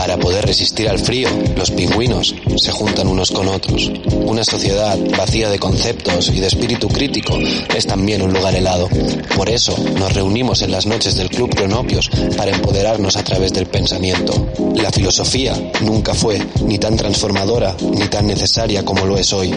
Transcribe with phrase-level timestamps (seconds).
[0.00, 1.28] Para poder resistir al frío,
[1.58, 3.92] los pingüinos se juntan unos con otros.
[4.24, 8.88] Una sociedad vacía de conceptos y de espíritu crítico es también un lugar helado.
[9.36, 13.66] Por eso nos reunimos en las noches del Club Cronopios para empoderarnos a través del
[13.66, 14.48] pensamiento.
[14.74, 19.54] La filosofía nunca fue ni tan transformadora ni tan necesaria como lo es hoy.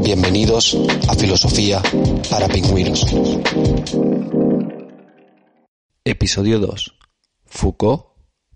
[0.00, 0.78] Bienvenidos
[1.08, 1.82] a Filosofía
[2.30, 3.04] para Pingüinos.
[6.04, 6.94] Episodio 2.
[7.46, 8.04] Foucault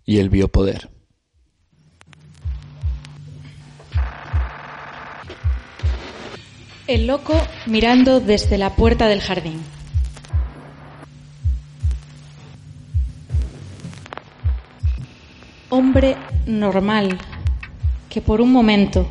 [0.04, 0.99] y el biopoder.
[6.90, 9.62] El loco mirando desde la puerta del jardín.
[15.68, 17.16] Hombre normal
[18.08, 19.08] que por un momento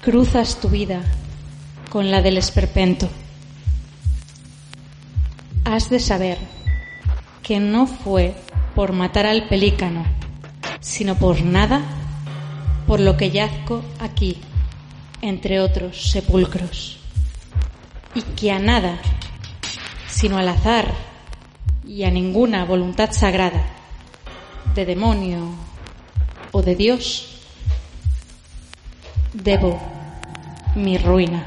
[0.00, 1.02] cruzas tu vida
[1.90, 3.10] con la del esperpento.
[5.66, 6.38] Has de saber
[7.42, 8.34] que no fue
[8.74, 10.06] por matar al pelícano,
[10.80, 11.82] sino por nada,
[12.86, 14.38] por lo que yazco aquí,
[15.20, 17.01] entre otros sepulcros,
[18.14, 18.98] y que a nada,
[20.08, 20.92] sino al azar
[21.86, 23.64] y a ninguna voluntad sagrada,
[24.74, 25.50] de demonio
[26.52, 27.40] o de Dios,
[29.32, 29.80] debo
[30.76, 31.46] mi ruina.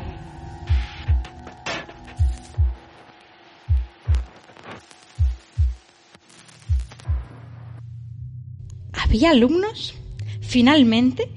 [8.94, 9.96] Había alumnos,
[10.42, 11.30] finalmente,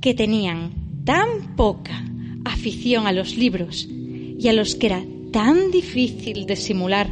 [0.00, 2.04] que tenían tan poca
[2.44, 3.88] afición a los libros
[4.42, 7.08] y a los que era tan difícil de simular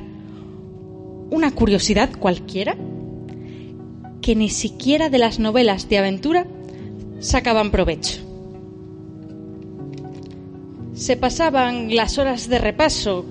[1.30, 2.76] una curiosidad cualquiera,
[4.20, 6.46] que ni siquiera de las novelas de aventura
[7.20, 8.18] sacaban provecho.
[10.92, 13.24] Se pasaban las horas de repaso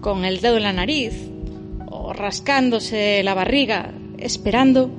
[0.00, 1.14] con el dedo en la nariz
[1.88, 4.90] o rascándose la barriga, esperando,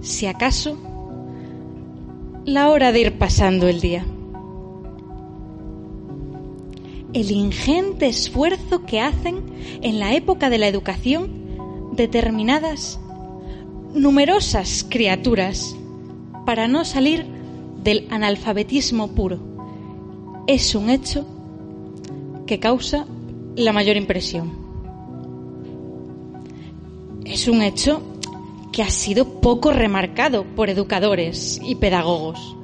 [0.00, 0.78] si acaso,
[2.46, 4.06] la hora de ir pasando el día.
[7.12, 9.42] El ingente esfuerzo que hacen
[9.82, 13.00] en la época de la educación determinadas
[13.94, 15.74] numerosas criaturas
[16.46, 17.26] para no salir
[17.82, 19.38] del analfabetismo puro
[20.46, 21.26] es un hecho
[22.46, 23.06] que causa
[23.56, 24.52] la mayor impresión.
[27.24, 28.02] Es un hecho
[28.72, 32.56] que ha sido poco remarcado por educadores y pedagogos.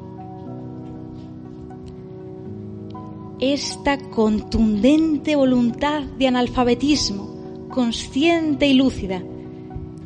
[3.39, 9.23] Esta contundente voluntad de analfabetismo, consciente y lúcida,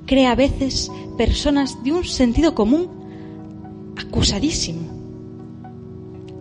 [0.06, 2.88] crea a veces personas de un sentido común
[3.96, 4.80] acusadísimo,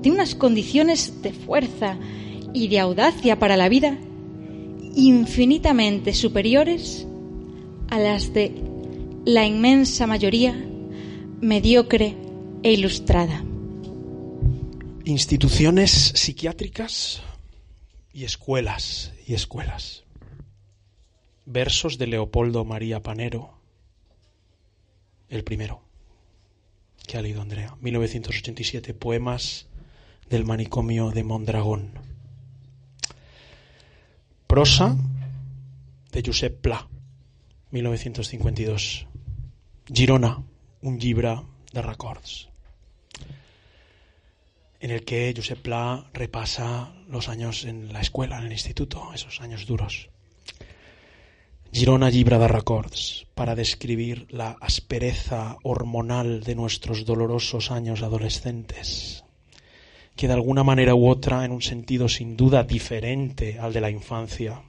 [0.02, 1.98] de unas condiciones de fuerza
[2.54, 4.00] y de audacia para la vida
[4.96, 7.06] infinitamente superiores
[7.90, 8.52] a las de
[9.26, 10.56] la inmensa mayoría
[11.40, 12.16] mediocre
[12.64, 13.44] e ilustrada.
[15.10, 17.24] Instituciones psiquiátricas
[18.14, 20.04] y escuelas y escuelas.
[21.48, 23.58] Versos de Leopoldo María Panero,
[25.28, 25.82] el primero
[27.08, 29.66] que ha leído Andrea, 1987, poemas
[30.30, 31.90] del manicomio de Mondragón.
[34.46, 34.96] Prosa
[36.12, 36.88] de Josep Pla,
[37.72, 39.08] 1952.
[39.92, 40.44] Girona,
[40.84, 41.42] un llibre
[41.74, 42.50] de records,
[44.80, 49.42] en el que Josep Pla repasa los años en la escuela, en el instituto, esos
[49.42, 50.10] años duros.
[51.72, 59.24] Girona llibre de records para describir la aspereza hormonal de nuestros dolorosos años adolescentes,
[60.16, 63.92] que de alguna manera u otra, en un sentido sin duda diferente al de la
[63.92, 64.64] infancia,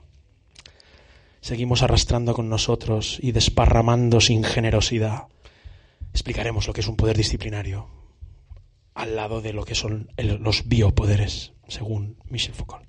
[1.39, 5.23] seguimos arrastrando con nosotros y desparramando sin generosidad.
[6.11, 8.00] Explicaremos lo que es un poder disciplinario
[8.93, 12.85] al lado de lo que son los biopoderes, según Michel Foucault.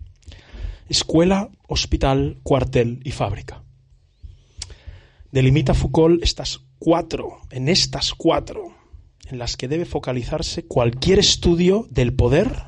[0.89, 3.63] Escuela, hospital, cuartel y fábrica.
[5.31, 8.75] Delimita Foucault estas cuatro, en estas cuatro,
[9.29, 12.65] en las que debe focalizarse cualquier estudio del poder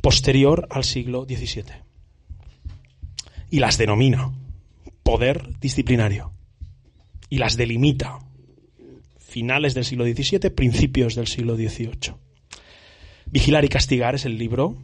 [0.00, 1.64] posterior al siglo XVII.
[3.50, 4.32] Y las denomina
[5.02, 6.32] poder disciplinario.
[7.28, 8.18] Y las delimita
[9.32, 12.14] finales del siglo XVII, principios del siglo XVIII.
[13.26, 14.76] Vigilar y castigar es el libro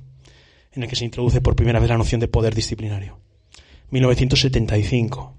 [0.72, 3.18] en el que se introduce por primera vez la noción de poder disciplinario.
[3.90, 5.34] 1975.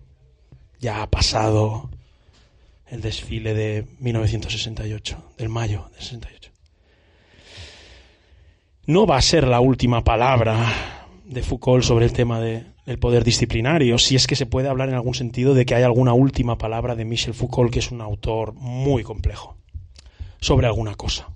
[0.79, 1.89] Ya ha pasado
[2.87, 6.51] el desfile de 1968, del mayo del 68.
[8.85, 13.23] No va a ser la última palabra de Foucault sobre el tema de, del poder
[13.23, 16.57] disciplinario, si es que se puede hablar en algún sentido de que hay alguna última
[16.57, 19.55] palabra de Michel Foucault, que es un autor muy complejo.
[20.41, 21.29] sobre alguna cosa.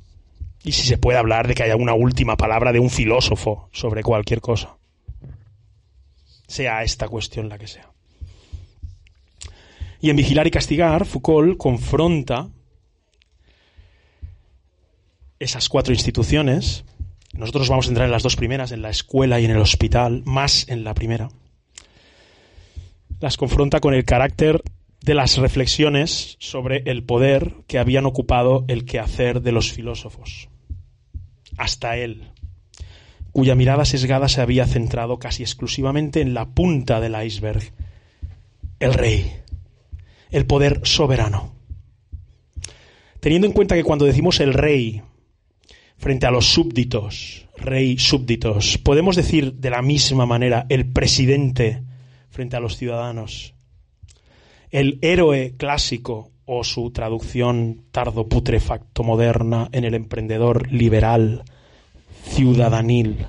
[0.64, 4.02] Y si se puede hablar de que haya una última palabra de un filósofo sobre
[4.02, 4.78] cualquier cosa.
[6.48, 7.92] Sea esta cuestión la que sea.
[10.02, 12.50] Y en Vigilar y Castigar, Foucault confronta
[15.38, 16.84] esas cuatro instituciones.
[17.34, 20.24] Nosotros vamos a entrar en las dos primeras, en la escuela y en el hospital,
[20.26, 21.30] más en la primera.
[23.24, 24.62] Las confronta con el carácter
[25.00, 30.50] de las reflexiones sobre el poder que habían ocupado el quehacer de los filósofos.
[31.58, 32.34] Hasta él,
[33.32, 37.72] cuya mirada sesgada se había centrado casi exclusivamente en la punta del iceberg,
[38.82, 39.32] el rey,
[40.30, 41.56] el poder soberano.
[43.22, 45.02] Teniendo en cuenta que cuando decimos el rey
[45.96, 51.84] frente a los súbditos, rey súbditos, podemos decir de la misma manera el presidente
[52.34, 53.54] frente a los ciudadanos,
[54.72, 61.44] el héroe clásico o su traducción tardo putrefacto moderna en el emprendedor liberal,
[62.26, 63.28] ciudadanil,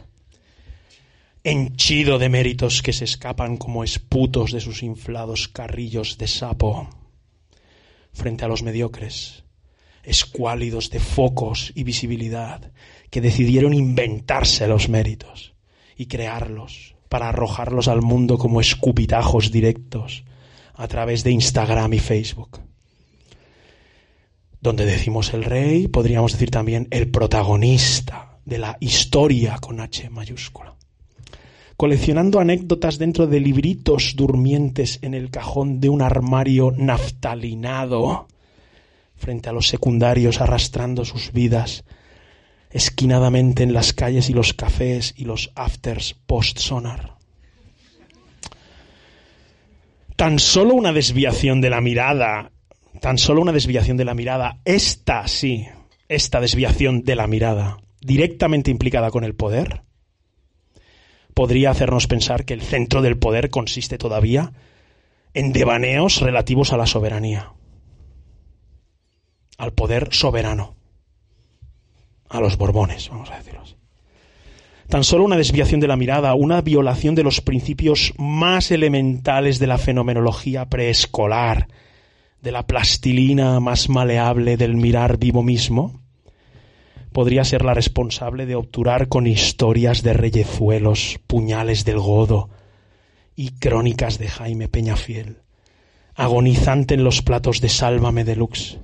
[1.45, 6.89] henchido de méritos que se escapan como esputos de sus inflados carrillos de sapo,
[8.15, 9.45] frente a los mediocres,
[10.03, 12.73] escuálidos de focos y visibilidad,
[13.11, 15.53] que decidieron inventarse los méritos
[15.95, 20.25] y crearlos para arrojarlos al mundo como escupitajos directos
[20.75, 22.59] a través de Instagram y Facebook.
[24.61, 30.75] Donde decimos el rey, podríamos decir también el protagonista de la historia con H mayúscula.
[31.77, 38.27] Coleccionando anécdotas dentro de libritos durmientes en el cajón de un armario naftalinado,
[39.15, 41.85] frente a los secundarios arrastrando sus vidas
[42.75, 47.15] esquinadamente en las calles y los cafés y los afters post-sonar.
[50.17, 52.51] Tan solo una desviación de la mirada,
[53.01, 55.69] tan solo una desviación de la mirada, esta sí,
[56.09, 59.83] esta desviación de la mirada, directamente implicada con el poder,
[61.33, 64.53] podría hacernos pensar que el centro del poder consiste todavía
[65.33, 67.53] en devaneos relativos a la soberanía,
[69.59, 70.75] al poder soberano,
[72.35, 73.55] a los Borbones, vamos a decirlo
[74.89, 79.67] tan solo una desviación de la mirada, una violación de los principios más elementales de
[79.67, 81.69] la fenomenología preescolar,
[82.41, 86.01] de la plastilina más maleable del mirar vivo mismo,
[87.13, 92.51] podría ser la responsable de obturar con historias de reyezuelos, puñales del godo
[93.35, 95.39] y crónicas de Jaime Peñafiel,
[96.15, 98.79] agonizante en los platos de Sálvame Deluxe,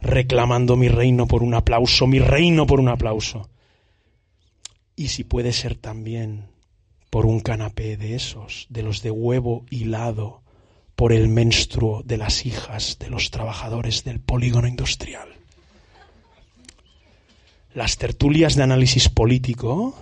[0.00, 3.48] reclamando mi reino por un aplauso, mi reino por un aplauso
[5.00, 6.50] y si puede ser también
[7.08, 10.42] por un canapé de esos, de los de huevo hilado
[10.94, 15.26] por el menstruo de las hijas de los trabajadores del polígono industrial.
[17.72, 19.94] Las tertulias de análisis político,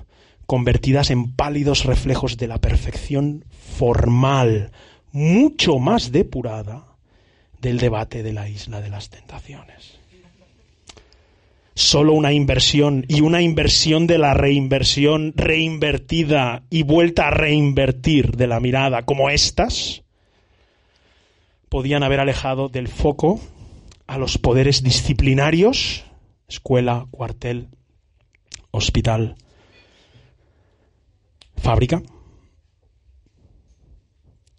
[0.46, 3.44] convertidas en pálidos reflejos de la perfección
[3.76, 4.72] formal,
[5.12, 6.87] mucho más depurada,
[7.60, 9.98] del debate de la isla de las tentaciones
[11.78, 18.48] solo una inversión y una inversión de la reinversión reinvertida y vuelta a reinvertir de
[18.48, 20.02] la mirada como estas,
[21.68, 23.40] podían haber alejado del foco
[24.08, 26.02] a los poderes disciplinarios,
[26.48, 27.68] escuela, cuartel,
[28.72, 29.36] hospital,
[31.56, 32.02] fábrica,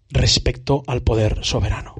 [0.08, 1.99] respecto al poder soberano.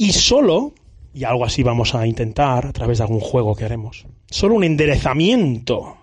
[0.00, 0.72] Y solo
[1.12, 4.06] y algo así vamos a intentar a través de algún juego que haremos.
[4.30, 5.98] Solo un enderezamiento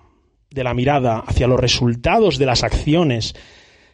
[0.51, 3.33] de la mirada hacia los resultados de las acciones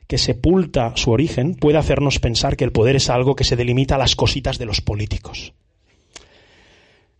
[0.05, 3.95] que sepulta su origen puede hacernos pensar que el poder es algo que se delimita
[3.95, 5.53] a las cositas de los políticos.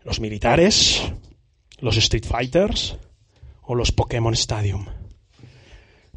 [0.02, 1.10] Los militares,
[1.78, 2.98] los Street Fighters
[3.62, 4.84] o los Pokémon Stadium.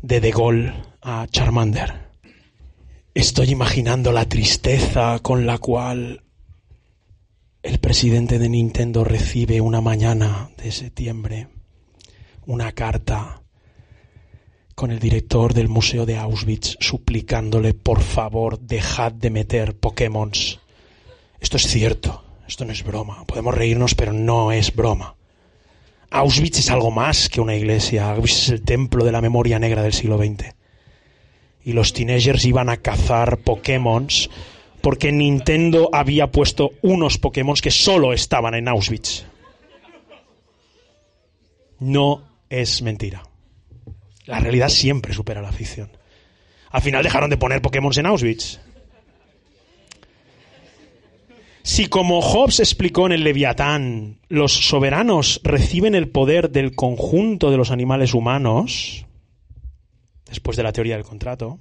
[0.01, 2.09] De De Gaulle a Charmander.
[3.13, 6.23] Estoy imaginando la tristeza con la cual
[7.67, 11.49] el presidente de Nintendo recibe una mañana de septiembre
[12.45, 13.41] una carta
[14.73, 20.31] con el director del Museo de Auschwitz suplicándole, por favor, dejad de meter Pokémon.
[21.41, 23.25] Esto es cierto, esto no es broma.
[23.25, 25.17] Podemos reírnos, pero no es broma.
[26.09, 28.11] Auschwitz es algo más que una iglesia.
[28.11, 30.55] Auschwitz es el templo de la memoria negra del siglo XX.
[31.65, 34.07] Y los teenagers iban a cazar Pokémon
[34.87, 39.25] porque Nintendo había puesto unos Pokémon que solo estaban en Auschwitz.
[41.79, 43.21] No es mentira.
[44.27, 45.89] La realidad siempre supera la ficción.
[46.71, 48.61] Al final dejaron de poner Pokémon en Auschwitz.
[51.63, 57.57] Si como Hobbes explicó en el Leviatán, los soberanos reciben el poder del conjunto de
[57.57, 59.05] los animales humanos,
[60.27, 61.59] después de la teoría del contrato,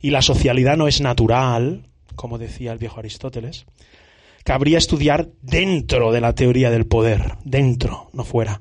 [0.00, 3.66] y la socialidad no es natural, como decía el viejo Aristóteles,
[4.44, 8.60] cabría estudiar dentro de la teoría del poder, dentro, no fuera,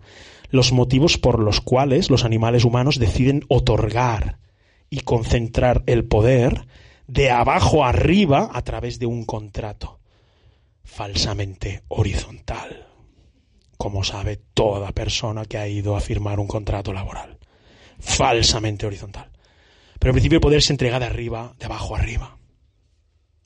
[0.49, 4.37] los motivos por los cuales los animales humanos deciden otorgar
[4.89, 6.67] y concentrar el poder
[7.07, 9.99] de abajo arriba a través de un contrato
[10.83, 12.87] falsamente horizontal,
[13.77, 17.39] como sabe toda persona que ha ido a firmar un contrato laboral.
[17.99, 19.31] Falsamente horizontal.
[19.97, 22.37] Pero en principio el poder se entrega de arriba, de abajo arriba.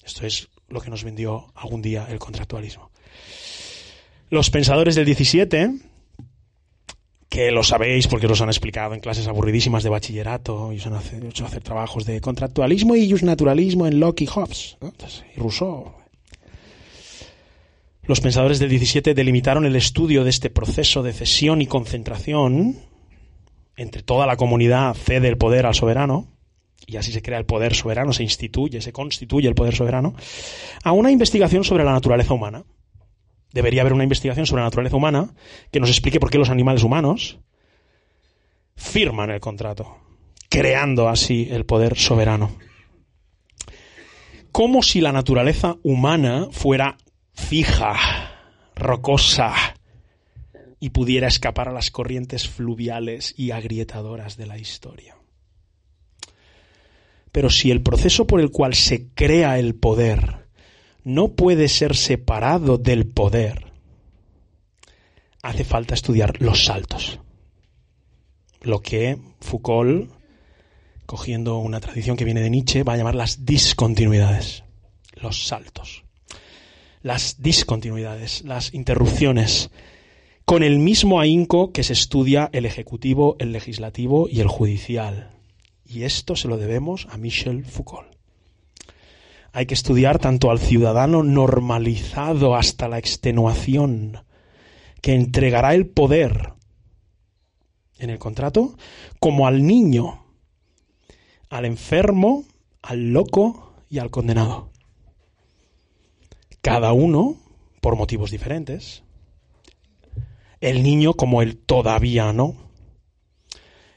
[0.07, 2.91] Esto es lo que nos vendió algún día el contractualismo.
[4.29, 5.69] Los pensadores del 17,
[7.27, 11.25] que lo sabéis porque los han explicado en clases aburridísimas de bachillerato y os han
[11.27, 14.77] hecho hacer trabajos de contractualismo y naturalismo en Locke y Hobbes
[15.35, 15.93] y Rousseau.
[18.03, 22.79] Los pensadores del 17 delimitaron el estudio de este proceso de cesión y concentración
[23.75, 26.36] entre toda la comunidad cede el poder al soberano
[26.85, 30.15] y así se crea el poder soberano, se instituye, se constituye el poder soberano,
[30.83, 32.63] a una investigación sobre la naturaleza humana.
[33.51, 35.33] Debería haber una investigación sobre la naturaleza humana
[35.71, 37.39] que nos explique por qué los animales humanos
[38.75, 39.97] firman el contrato,
[40.49, 42.57] creando así el poder soberano.
[44.51, 46.97] Como si la naturaleza humana fuera
[47.33, 47.95] fija,
[48.75, 49.53] rocosa,
[50.79, 55.16] y pudiera escapar a las corrientes fluviales y agrietadoras de la historia.
[57.37, 60.47] Pero si el proceso por el cual se crea el poder
[61.03, 63.73] no puede ser separado del poder,
[65.43, 67.19] hace falta estudiar los saltos.
[68.61, 70.09] Lo que Foucault,
[71.05, 74.63] cogiendo una tradición que viene de Nietzsche, va a llamar las discontinuidades,
[75.13, 76.05] los saltos.
[77.03, 79.69] Las discontinuidades, las interrupciones,
[80.43, 85.36] con el mismo ahínco que se estudia el ejecutivo, el legislativo y el judicial.
[85.87, 88.07] Y esto se lo debemos a Michel Foucault.
[89.53, 94.23] Hay que estudiar tanto al ciudadano normalizado hasta la extenuación,
[95.01, 96.53] que entregará el poder
[97.99, 98.75] en el contrato,
[99.19, 100.25] como al niño,
[101.49, 102.43] al enfermo,
[102.81, 104.69] al loco y al condenado.
[106.61, 107.37] Cada uno
[107.81, 109.03] por motivos diferentes.
[110.59, 112.55] El niño como el todavía no.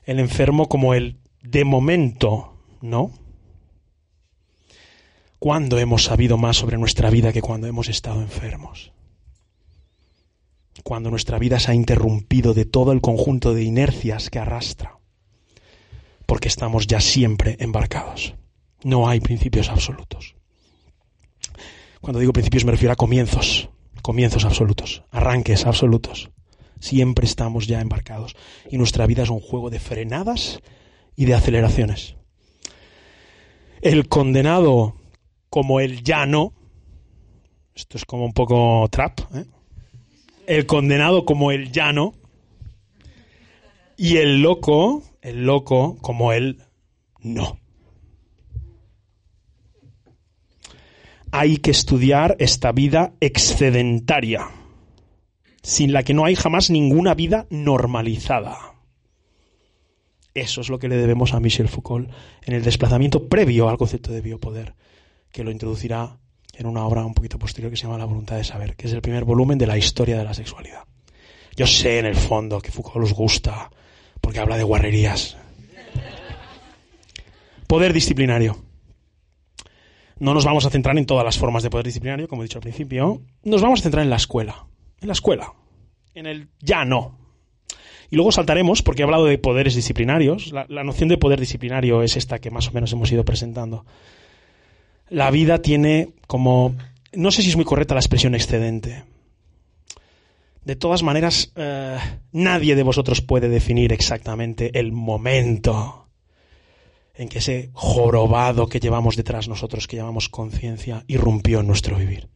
[0.04, 3.12] El enfermo como el de momento, ¿no?
[5.38, 8.92] ¿Cuándo hemos sabido más sobre nuestra vida que cuando hemos estado enfermos?
[10.84, 14.98] Cuando nuestra vida se ha interrumpido de todo el conjunto de inercias que arrastra.
[16.26, 18.34] Porque estamos ya siempre embarcados.
[18.82, 20.36] No hay principios absolutos.
[22.00, 23.70] Cuando digo principios me refiero a comienzos,
[24.02, 26.30] comienzos absolutos, arranques absolutos.
[26.80, 28.36] Siempre estamos ya embarcados.
[28.70, 30.60] Y nuestra vida es un juego de frenadas
[31.16, 32.16] y de aceleraciones.
[33.82, 34.96] El condenado
[35.48, 36.52] como el llano,
[37.74, 39.44] esto es como un poco trap, ¿eh?
[40.46, 42.14] el condenado como el llano
[43.96, 46.62] y el loco, el loco como el
[47.20, 47.58] no.
[51.32, 54.48] Hay que estudiar esta vida excedentaria,
[55.62, 58.69] sin la que no hay jamás ninguna vida normalizada.
[60.34, 62.10] Eso es lo que le debemos a Michel Foucault
[62.42, 64.74] en el desplazamiento previo al concepto de biopoder,
[65.32, 66.18] que lo introducirá
[66.54, 68.92] en una obra un poquito posterior que se llama La voluntad de saber, que es
[68.92, 70.84] el primer volumen de la historia de la sexualidad.
[71.56, 73.70] Yo sé en el fondo que Foucault os gusta,
[74.20, 75.36] porque habla de guarrerías.
[77.66, 78.56] Poder disciplinario.
[80.18, 82.58] No nos vamos a centrar en todas las formas de poder disciplinario, como he dicho
[82.58, 83.22] al principio.
[83.42, 84.66] Nos vamos a centrar en la escuela.
[85.00, 85.54] En la escuela.
[86.14, 87.19] En el ya no.
[88.10, 90.52] Y luego saltaremos, porque he hablado de poderes disciplinarios.
[90.52, 93.86] La, noción de poder disciplinario es esta que más o menos hemos ido presentando.
[95.08, 96.74] La vida tiene como...
[97.12, 99.04] No sé si es muy correcta la expresión excedente.
[100.64, 101.98] De todas maneras, eh,
[102.32, 106.08] nadie de vosotros puede definir exactamente el momento
[107.14, 112.28] en que ese jorobado que llevamos detrás nosotros, que llamamos conciencia, irrumpió en nuestro vivir.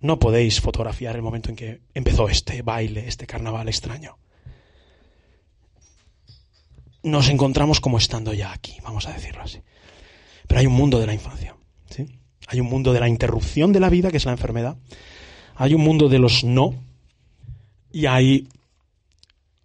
[0.00, 4.18] No podéis fotografiar el momento en que empezó este baile, este carnaval extraño
[7.02, 9.60] nos encontramos como estando ya aquí, vamos a decirlo así.
[10.46, 11.56] Pero hay un mundo de la infancia,
[11.88, 12.06] ¿sí?
[12.48, 14.76] Hay un mundo de la interrupción de la vida, que es la enfermedad.
[15.54, 16.74] Hay un mundo de los no.
[17.92, 18.48] Y hay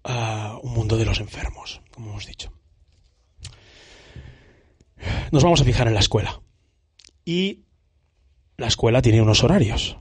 [0.03, 2.51] ah, un mundo de los enfermos, como hemos dicho.
[5.31, 6.41] Nos vamos a fijar en la escuela.
[7.25, 7.63] Y
[8.57, 9.97] la escuela tiene unos horarios.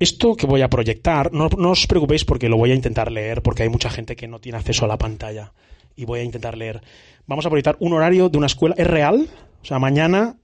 [0.00, 3.42] esto que voy a proyectar, no, no os preocupéis porque lo voy a intentar leer,
[3.42, 5.52] porque hay mucha gente que no tiene acceso a la pantalla.
[5.98, 6.80] Y voy a intentar leer.
[7.26, 8.74] Vamos a proyectar un horario de una escuela.
[8.78, 9.28] ¿Es real?
[9.60, 10.36] O sea, mañana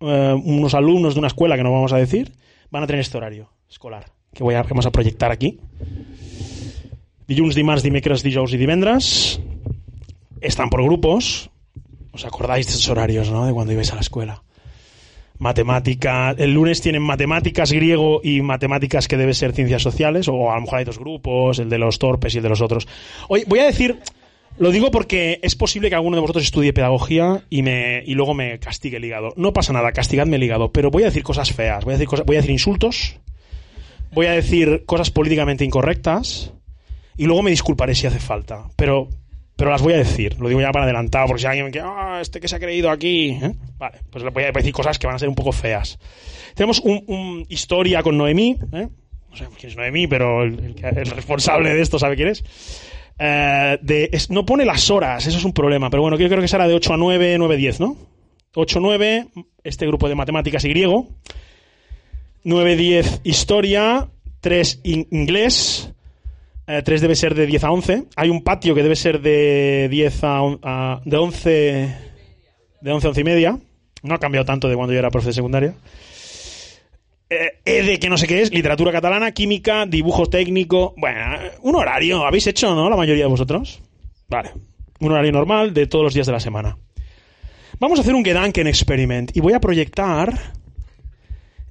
[0.00, 2.32] eh, unos alumnos de una escuela, que no vamos a decir,
[2.70, 5.58] van a tener este horario escolar que voy a, vamos a proyectar aquí.
[7.26, 9.40] Dilluns, dimarts, dimecres, dijous y divendres.
[10.40, 11.50] Están por grupos.
[12.12, 13.46] ¿Os acordáis de esos horarios, no?
[13.46, 14.42] De cuando ibais a la escuela.
[15.38, 16.34] Matemática.
[16.36, 20.60] El lunes tienen matemáticas griego y matemáticas que debe ser ciencias sociales, o a lo
[20.60, 22.86] mejor hay dos grupos, el de los torpes y el de los otros.
[23.28, 24.00] Oye, voy a decir,
[24.58, 28.34] lo digo porque es posible que alguno de vosotros estudie pedagogía y, me, y luego
[28.34, 29.34] me castigue el hígado.
[29.36, 32.08] No pasa nada, castigadme el hígado, pero voy a decir cosas feas, voy a decir,
[32.08, 33.18] cosas, voy a decir insultos,
[34.12, 36.52] voy a decir cosas políticamente incorrectas
[37.16, 38.64] y luego me disculparé si hace falta.
[38.76, 39.08] Pero,
[39.56, 41.84] pero las voy a decir, lo digo ya para adelantado, porque si alguien me dice,
[41.84, 43.54] ah, este que se ha creído aquí, ¿eh?
[43.78, 45.98] vale, pues le voy a decir cosas que van a ser un poco feas.
[46.54, 48.88] Tenemos un, un historia con Noemí, ¿eh?
[49.30, 52.42] no sé quién es Noemí, pero el, el, el responsable de esto sabe quién es.
[53.18, 56.40] Eh, de, es, no pone las horas, eso es un problema, pero bueno, yo creo
[56.40, 57.96] que será de 8 a 9, 9 a 10, ¿no?
[58.54, 59.26] 8 a 9,
[59.64, 61.08] este grupo de matemáticas y griego.
[62.44, 64.08] 9 a 10, historia.
[64.40, 65.92] 3 in inglés.
[66.68, 68.04] Eh, 3 debe ser de 10 a 11.
[68.14, 71.96] Hay un patio que debe ser de 10 a, a de 11
[72.80, 73.58] de 11 a 11 y media.
[74.02, 75.74] No ha cambiado tanto de cuando yo era profe de secundaria.
[77.28, 80.94] Eh, EDE, que no sé qué es, literatura catalana, química, dibujo técnico.
[80.96, 81.20] Bueno,
[81.62, 82.24] un horario.
[82.24, 82.88] ¿Habéis hecho, no?
[82.88, 83.82] La mayoría de vosotros.
[84.28, 84.52] Vale.
[85.00, 86.78] Un horario normal de todos los días de la semana.
[87.78, 90.32] Vamos a hacer un Gedanken experiment y voy a proyectar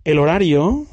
[0.04, 0.86] el horario.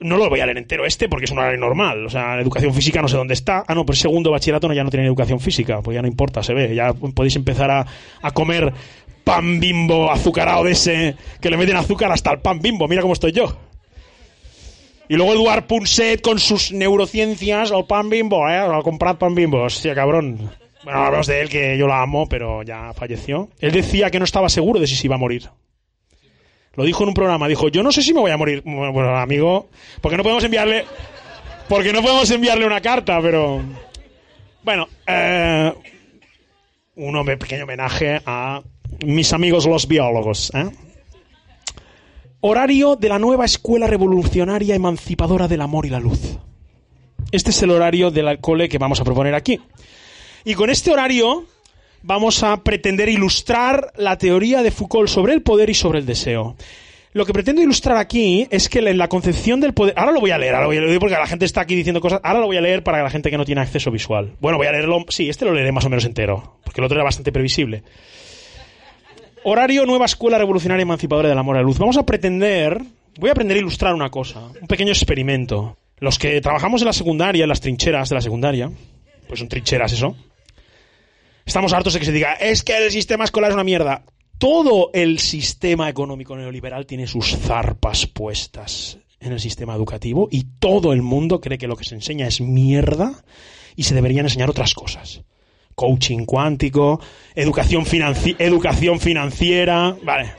[0.00, 2.04] No lo voy a leer entero este porque es un horario normal.
[2.04, 3.64] O sea, educación física no sé dónde está.
[3.68, 5.80] Ah, no, pero segundo bachillerato no, ya no tienen educación física.
[5.80, 6.74] Pues ya no importa, se ve.
[6.74, 7.86] Ya podéis empezar a,
[8.20, 8.72] a comer
[9.22, 12.88] pan bimbo azucarado de ese que le meten azúcar hasta el pan bimbo.
[12.88, 13.56] Mira cómo estoy yo.
[15.12, 18.62] Y luego Eduard Punset con sus neurociencias, el pan bimbo, ¿eh?
[18.82, 19.62] Comprado pan bimbo.
[19.62, 20.50] Hostia, cabrón.
[20.84, 23.50] Bueno, hablamos de él, que yo la amo, pero ya falleció.
[23.60, 25.50] Él decía que no estaba seguro de si se iba a morir.
[26.76, 27.46] Lo dijo en un programa.
[27.46, 28.62] Dijo, yo no sé si me voy a morir.
[28.64, 29.68] Bueno, amigo,
[30.00, 30.86] porque no podemos enviarle...
[31.68, 33.60] Porque no podemos enviarle una carta, pero...
[34.62, 35.74] Bueno, eh,
[36.96, 38.62] un pequeño homenaje a
[39.04, 40.70] mis amigos los biólogos, ¿eh?
[42.44, 46.38] Horario de la nueva escuela revolucionaria emancipadora del amor y la luz.
[47.30, 49.60] Este es el horario del cole que vamos a proponer aquí.
[50.44, 51.44] Y con este horario
[52.02, 56.56] vamos a pretender ilustrar la teoría de Foucault sobre el poder y sobre el deseo.
[57.12, 59.94] Lo que pretendo ilustrar aquí es que la concepción del poder.
[59.96, 61.76] Ahora lo voy a leer, ahora lo voy a leer porque la gente está aquí
[61.76, 62.20] diciendo cosas.
[62.24, 64.32] Ahora lo voy a leer para la gente que no tiene acceso visual.
[64.40, 65.04] Bueno, voy a leerlo.
[65.10, 67.84] Sí, este lo leeré más o menos entero, porque el otro era bastante previsible.
[69.44, 71.78] Horario Nueva Escuela Revolucionaria Emancipadora del Amor a la Luz.
[71.78, 72.80] Vamos a pretender,
[73.18, 75.76] voy a aprender a ilustrar una cosa, un pequeño experimento.
[75.98, 78.70] Los que trabajamos en la secundaria, en las trincheras de la secundaria,
[79.26, 80.14] pues son trincheras eso,
[81.44, 84.04] estamos hartos de que se diga, es que el sistema escolar es una mierda.
[84.38, 90.92] Todo el sistema económico neoliberal tiene sus zarpas puestas en el sistema educativo y todo
[90.92, 93.24] el mundo cree que lo que se enseña es mierda
[93.74, 95.22] y se deberían enseñar otras cosas
[95.74, 97.00] coaching cuántico,
[97.34, 100.32] educación, financi educación financiera, vale.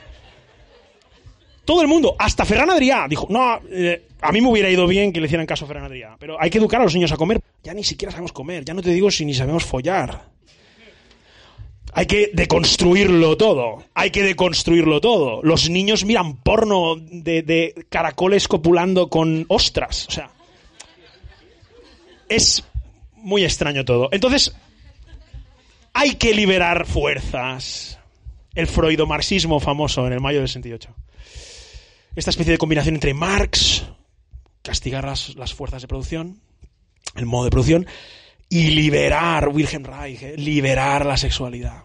[1.64, 5.12] Todo el mundo, hasta Ferran Adrià, dijo, no, eh, a mí me hubiera ido bien
[5.12, 7.16] que le hicieran caso a Ferran Adrià, pero hay que educar a los niños a
[7.16, 7.40] comer.
[7.62, 10.28] Ya ni siquiera sabemos comer, ya no te digo si ni sabemos follar.
[11.94, 15.40] Hay que deconstruirlo todo, hay que deconstruirlo todo.
[15.42, 20.30] Los niños miran porno de, de caracoles copulando con ostras, o sea...
[22.28, 22.64] Es
[23.16, 24.08] muy extraño todo.
[24.12, 24.54] Entonces,
[25.94, 27.98] hay que liberar fuerzas.
[28.54, 30.94] El freudomarxismo famoso en el mayo del 68.
[32.14, 33.84] Esta especie de combinación entre Marx,
[34.62, 36.40] castigar las, las fuerzas de producción,
[37.16, 37.86] el modo de producción,
[38.48, 41.84] y liberar, Wilhelm Reich, eh, liberar la sexualidad.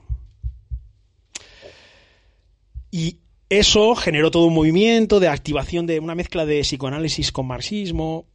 [2.91, 3.17] Y
[3.49, 8.27] eso generó todo un movimiento de activación de una mezcla de psicoanálisis con marxismo,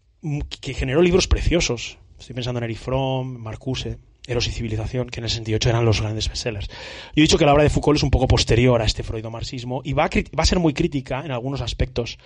[0.61, 1.99] que generó libros preciosos.
[2.19, 3.99] Estoy pensando en Erich Fromm, Marcuse.
[4.27, 6.69] Eros y Civilización, que en el 68 eran los grandes bestsellers.
[6.69, 6.75] Yo
[7.17, 9.93] he dicho que la obra de Foucault es un poco posterior a este freudomarxismo y
[9.93, 12.19] va a, ser muy crítica en algunos aspectos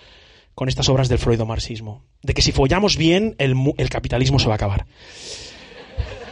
[0.55, 2.03] con estas obras del freudomarxismo.
[2.21, 4.85] De que si follamos bien, el, capitalismo se va a acabar.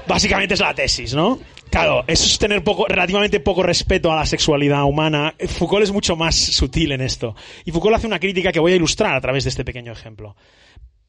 [0.08, 1.38] Básicamente es la tesis, ¿no?
[1.70, 5.36] Claro, eso es tener relativamente poco respeto a la sexualidad humana.
[5.38, 7.36] Foucault es mucho más sutil en esto.
[7.66, 10.38] Y Foucault hace una crítica que voy a ilustrar a través de este pequeño ejemplo.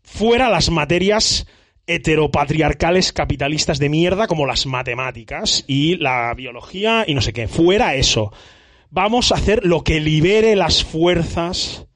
[0.03, 1.47] Fuera las materias
[1.89, 7.49] heteropatriarcales capitalistas de mierda como las matemáticas y la biología y no sé qué.
[7.49, 8.33] Fuera eso.
[8.91, 11.87] Vamos a hacer lo que libere las fuerzas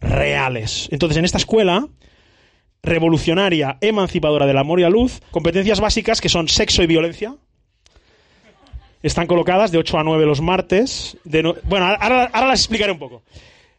[0.00, 0.88] reales.
[0.90, 1.88] Entonces, en esta escuela
[2.82, 5.20] revolucionaria, emancipadora del amor y la luz.
[5.30, 7.36] Competencias básicas que son sexo y violencia.
[9.02, 11.16] Están colocadas de 8 a 9 los martes.
[11.24, 13.22] Bueno, ahora, ahora las explicaré un poco.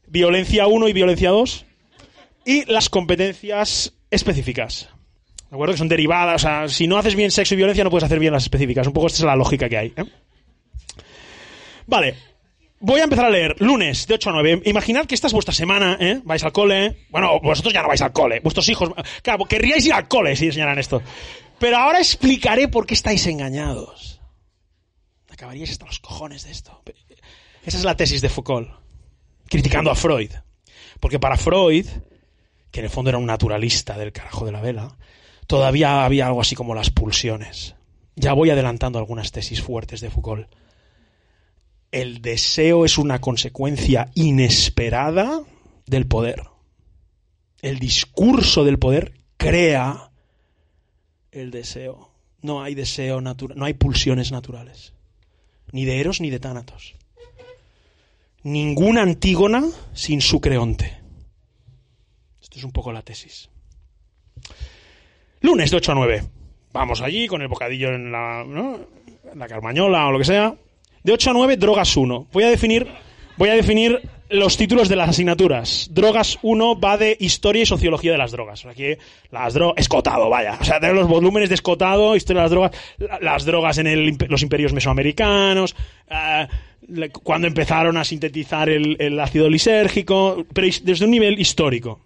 [0.07, 1.65] Violencia 1 y violencia 2.
[2.45, 4.89] Y las competencias específicas.
[5.49, 5.73] ¿De acuerdo?
[5.73, 6.43] Que son derivadas.
[6.43, 8.87] O sea, si no haces bien sexo y violencia, no puedes hacer bien las específicas.
[8.87, 9.93] Un poco esta es la lógica que hay.
[9.95, 10.03] ¿eh?
[11.85, 12.15] Vale.
[12.79, 13.55] Voy a empezar a leer.
[13.59, 14.61] Lunes, de 8 a 9.
[14.65, 16.21] Imaginad que esta es vuestra semana, ¿eh?
[16.23, 17.05] Vais al cole.
[17.09, 18.39] Bueno, vosotros ya no vais al cole.
[18.41, 18.91] Vuestros hijos.
[19.23, 21.01] Claro, querríais ir al cole si enseñaran esto.
[21.59, 24.21] Pero ahora explicaré por qué estáis engañados.
[25.29, 26.83] Acabaríais hasta los cojones de esto.
[27.65, 28.69] Esa es la tesis de Foucault.
[29.49, 30.31] Criticando a Freud.
[30.99, 31.87] Porque para Freud,
[32.71, 34.97] que en el fondo era un naturalista del carajo de la vela,
[35.47, 37.75] todavía había algo así como las pulsiones.
[38.15, 40.47] Ya voy adelantando algunas tesis fuertes de Foucault.
[41.91, 45.41] El deseo es una consecuencia inesperada
[45.85, 46.43] del poder.
[47.61, 50.11] El discurso del poder crea
[51.31, 52.11] el deseo.
[52.41, 54.93] No hay deseo natural, no hay pulsiones naturales.
[55.71, 56.95] Ni de Eros ni de Tánatos.
[58.43, 60.97] Ninguna Antígona sin su creonte.
[62.41, 63.49] Esto es un poco la tesis.
[65.41, 66.23] Lunes de 8 a 9.
[66.73, 68.45] Vamos allí con el bocadillo en la,
[69.47, 70.55] carmañola o lo que sea.
[71.03, 72.27] De 8 a 9, drogas 1.
[72.31, 72.87] Voy a definir,
[73.37, 75.89] voy a definir los títulos de las asignaturas.
[75.91, 78.65] Drogas 1 va de historia y sociología de las drogas.
[78.65, 78.95] Aquí
[79.31, 80.57] las drogas, escotado, vaya.
[80.59, 83.87] O sea, de los volúmenes de escotado, historia de las drogas, la- las drogas en
[83.87, 85.75] el los imperios mesoamericanos,
[86.09, 86.47] eh,
[87.23, 92.01] cuando empezaron a sintetizar el, el ácido lisérgico, pero desde un nivel histórico.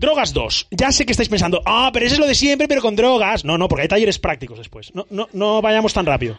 [0.00, 0.68] Drogas 2.
[0.70, 3.44] Ya sé que estáis pensando, ah, pero eso es lo de siempre, pero con drogas.
[3.44, 4.94] No, no, porque hay talleres prácticos después.
[4.94, 6.38] No, no, no vayamos tan rápido.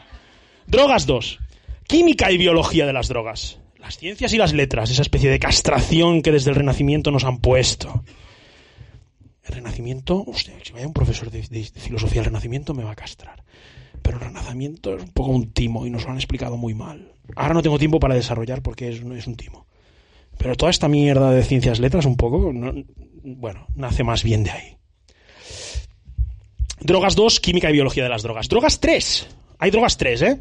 [0.66, 1.38] Drogas 2.
[1.86, 3.60] Química y biología de las drogas.
[3.78, 7.38] Las ciencias y las letras, esa especie de castración que desde el Renacimiento nos han
[7.38, 8.04] puesto.
[9.44, 12.96] El Renacimiento, hostia, si vaya un profesor de, de filosofía del Renacimiento me va a
[12.96, 13.44] castrar.
[14.02, 17.14] Pero el Renacimiento es un poco un timo y nos lo han explicado muy mal.
[17.36, 19.68] Ahora no tengo tiempo para desarrollar porque es, es un timo.
[20.42, 22.74] Pero toda esta mierda de ciencias letras un poco, no-
[23.24, 24.78] bueno, nace más bien de ahí.
[26.80, 28.50] Drogas 2, química y biología de las drogas.
[28.50, 29.28] Drogas 3.
[29.60, 30.40] Hay drogas 3, ¿eh?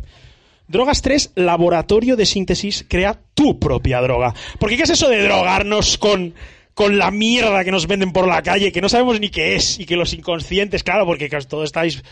[0.68, 4.34] Drogas 3, laboratorio de síntesis, crea tu propia droga.
[4.58, 6.32] Porque ¿qué es eso de drogarnos con,
[6.74, 9.78] con la mierda que nos venden por la calle, que no sabemos ni qué es,
[9.80, 12.02] y que los inconscientes, claro, porque todos estáis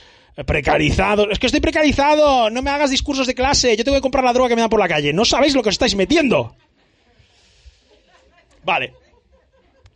[0.44, 1.28] precarizados.
[1.30, 4.32] Es que estoy precarizado, no me hagas discursos de clase, yo tengo que comprar la
[4.32, 5.12] droga que me dan por la calle.
[5.12, 6.54] No sabéis lo que os estáis metiendo.
[8.68, 8.92] Vale.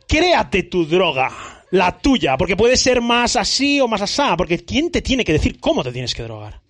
[0.09, 1.31] Créate tu droga,
[1.73, 5.35] la tuya, porque puede ser más así o más asá, porque ¿quién te tiene que
[5.35, 6.61] decir cómo te tienes que drogar?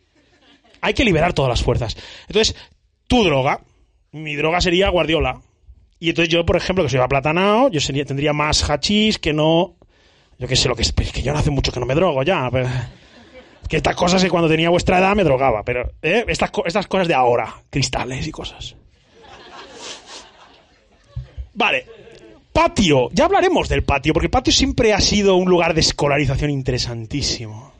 [0.80, 1.96] Hay que liberar todas las fuerzas.
[2.26, 2.56] Entonces,
[3.06, 3.60] tu droga,
[4.10, 5.40] mi droga sería Guardiola.
[6.00, 9.76] Y entonces yo, por ejemplo, que soy aplatanado, yo sería, tendría más hachís que no...
[10.40, 12.24] Yo qué sé lo que es, que yo no hace mucho que no me drogo
[12.24, 12.48] ya.
[12.50, 12.68] pero-
[13.68, 16.24] que estas cosas que cuando tenía vuestra edad me drogaba, pero ¿eh?
[16.26, 18.74] estas cosas de ahora, cristales y cosas.
[21.54, 21.86] Vale,
[22.52, 23.08] patio.
[23.12, 27.72] Ya hablaremos del patio, porque el patio siempre ha sido un lugar de escolarización interesantísimo.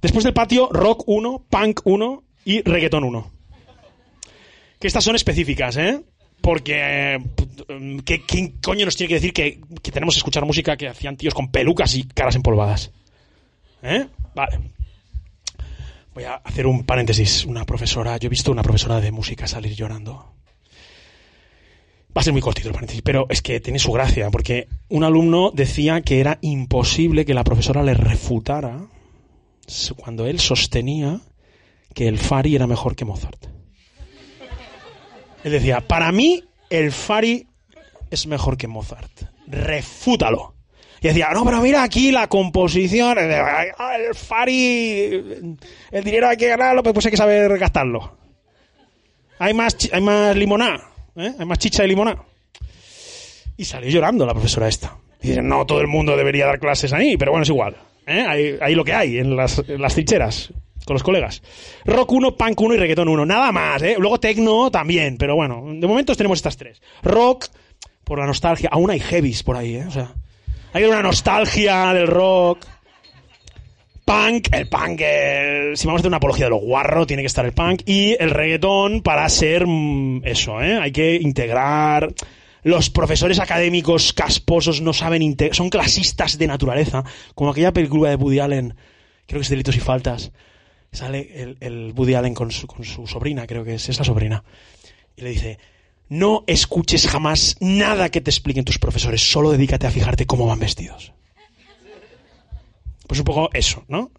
[0.00, 3.30] Después del patio, rock 1, punk 1 y reggaetón 1.
[4.80, 6.00] Que estas son específicas, ¿eh?
[6.40, 7.14] Porque...
[7.14, 7.18] eh,
[8.04, 11.16] ¿qué- ¿Quién coño nos tiene que decir que, que tenemos que escuchar música que hacían
[11.16, 12.90] tíos con pelucas y caras empolvadas?
[13.82, 14.06] ¿Eh?
[14.34, 14.58] Vale.
[16.14, 17.44] Voy a hacer un paréntesis.
[17.44, 20.32] Una profesora, yo he visto una profesora de música salir llorando.
[22.14, 25.02] Va a ser muy cortito el paréntesis, pero es que tiene su gracia, porque un
[25.02, 28.86] alumno decía que era imposible que la profesora le refutara
[29.96, 31.20] cuando él sostenía
[31.94, 33.46] que el Fari era mejor que Mozart.
[35.44, 37.46] Él decía, para mí el Fari
[38.10, 39.10] es mejor que Mozart.
[39.46, 40.54] Refútalo.
[41.00, 45.56] Y decía, no, pero mira aquí la composición, el el Fari,
[45.90, 48.18] el dinero hay que ganarlo, pues hay que saber gastarlo.
[49.38, 51.34] Hay más, hay más limoná, ¿eh?
[51.38, 52.16] hay más chicha de limoná.
[53.56, 54.96] Y salió llorando la profesora esta.
[55.22, 57.76] Y dice, no todo el mundo debería dar clases ahí, pero bueno, es igual.
[58.06, 58.24] ¿eh?
[58.26, 60.52] Hay, hay lo que hay en las, en trincheras
[60.84, 61.42] con los colegas.
[61.84, 63.26] Rock 1, punk 1 y reggaetón 1.
[63.26, 63.96] Nada más, ¿eh?
[63.98, 66.82] Luego tecno también, pero bueno, de momento tenemos estas tres.
[67.02, 67.46] Rock,
[68.04, 68.68] por la nostalgia.
[68.72, 69.86] Aún hay heavies por ahí, ¿eh?
[70.72, 72.66] Hay una nostalgia del rock.
[74.04, 77.28] Punk, el punk, el- si vamos a hacer una apología de lo guarro, tiene que
[77.28, 77.82] estar el punk.
[77.86, 80.78] Y el reggaetón para ser mm, eso, ¿eh?
[80.80, 82.12] Hay que integrar.
[82.64, 87.02] Los profesores académicos casposos no saben son clasistas de naturaleza,
[87.34, 88.74] como aquella película de Woody Allen,
[89.26, 90.30] creo que es Delitos y Faltas.
[90.92, 94.44] Sale el, el Allen con su, con su sobrina, creo que es, es la sobrina.
[95.16, 95.58] Y le dice,
[96.08, 100.60] No escuches jamás nada que te expliquen tus profesores, solo dedícate a fijarte cómo van
[100.60, 101.12] vestidos.
[103.12, 104.10] Pues un poco eso, ¿no?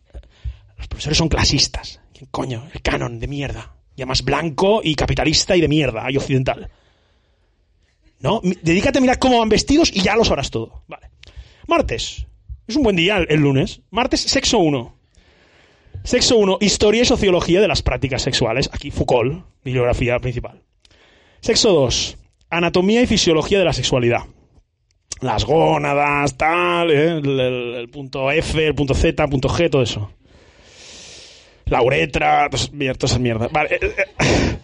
[0.77, 1.99] Los profesores son clasistas.
[2.13, 2.69] ¿Quién coño?
[2.71, 3.73] El canon de mierda.
[3.95, 6.69] Y además blanco y capitalista y de mierda, y occidental.
[8.19, 8.39] ¿No?
[8.43, 10.83] Dedícate a mirar cómo van vestidos y ya lo sabrás todo.
[10.87, 11.09] Vale.
[11.65, 12.27] Martes.
[12.67, 13.81] Es un buen día el lunes.
[13.89, 14.95] Martes, sexo 1.
[16.03, 18.69] Sexo 1, historia y sociología de las prácticas sexuales.
[18.73, 20.61] Aquí Foucault, bibliografía principal.
[21.41, 22.17] Sexo 2,
[22.51, 24.25] anatomía y fisiología de la sexualidad.
[25.23, 27.17] Las gónadas, tal, ¿eh?
[27.79, 30.11] el, punto F, el punto Z, el punto G, todo eso.
[31.67, 33.51] La uretra, mier- todas esas mierdas.
[33.51, 33.69] Vale.
[33.75, 33.79] eh,
[34.19, 34.57] eh.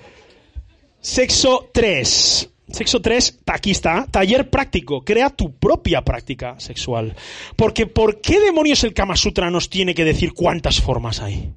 [0.99, 2.49] Sexo 3.
[2.71, 4.05] Sexo 3, aquí está.
[4.11, 5.01] Taller práctico.
[5.03, 7.15] Crea tu propia práctica sexual.
[7.55, 11.53] Porque ¿por qué demonios el Kama Sutra nos tiene que decir cuántas formas hay?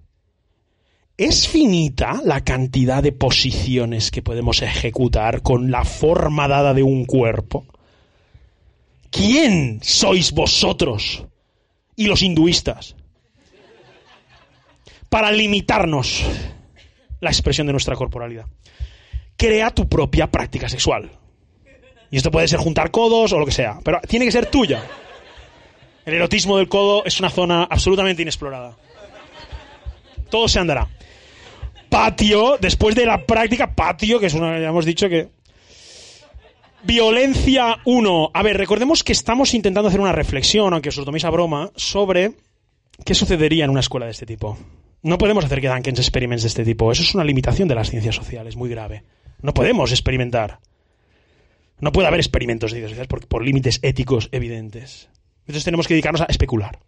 [1.18, 7.04] ¿Es finita la cantidad de posiciones que podemos ejecutar con la forma dada de un
[7.04, 7.66] cuerpo?
[9.12, 11.22] ¿Quién sois vosotros
[11.94, 12.96] y los hinduistas
[15.10, 16.24] para limitarnos
[17.20, 18.46] la expresión de nuestra corporalidad?
[19.36, 21.10] Crea tu propia práctica sexual.
[22.10, 24.82] Y esto puede ser juntar codos o lo que sea, pero tiene que ser tuya.
[26.06, 28.76] El erotismo del codo es una zona absolutamente inexplorada.
[30.30, 30.88] Todo se andará.
[31.90, 35.28] Patio, después de la práctica, patio, que es una, ya hemos dicho que...
[36.84, 38.30] Violencia 1.
[38.34, 41.70] A ver, recordemos que estamos intentando hacer una reflexión, aunque os lo toméis a broma,
[41.76, 42.32] sobre
[43.04, 44.58] qué sucedería en una escuela de este tipo.
[45.02, 46.90] No podemos hacer que Dankens experiments de este tipo.
[46.90, 49.04] Eso es una limitación de las ciencias sociales muy grave.
[49.42, 50.58] No podemos experimentar.
[51.78, 55.08] No puede haber experimentos de ciencias sociales por, por límites éticos evidentes.
[55.42, 56.80] Entonces tenemos que dedicarnos a especular.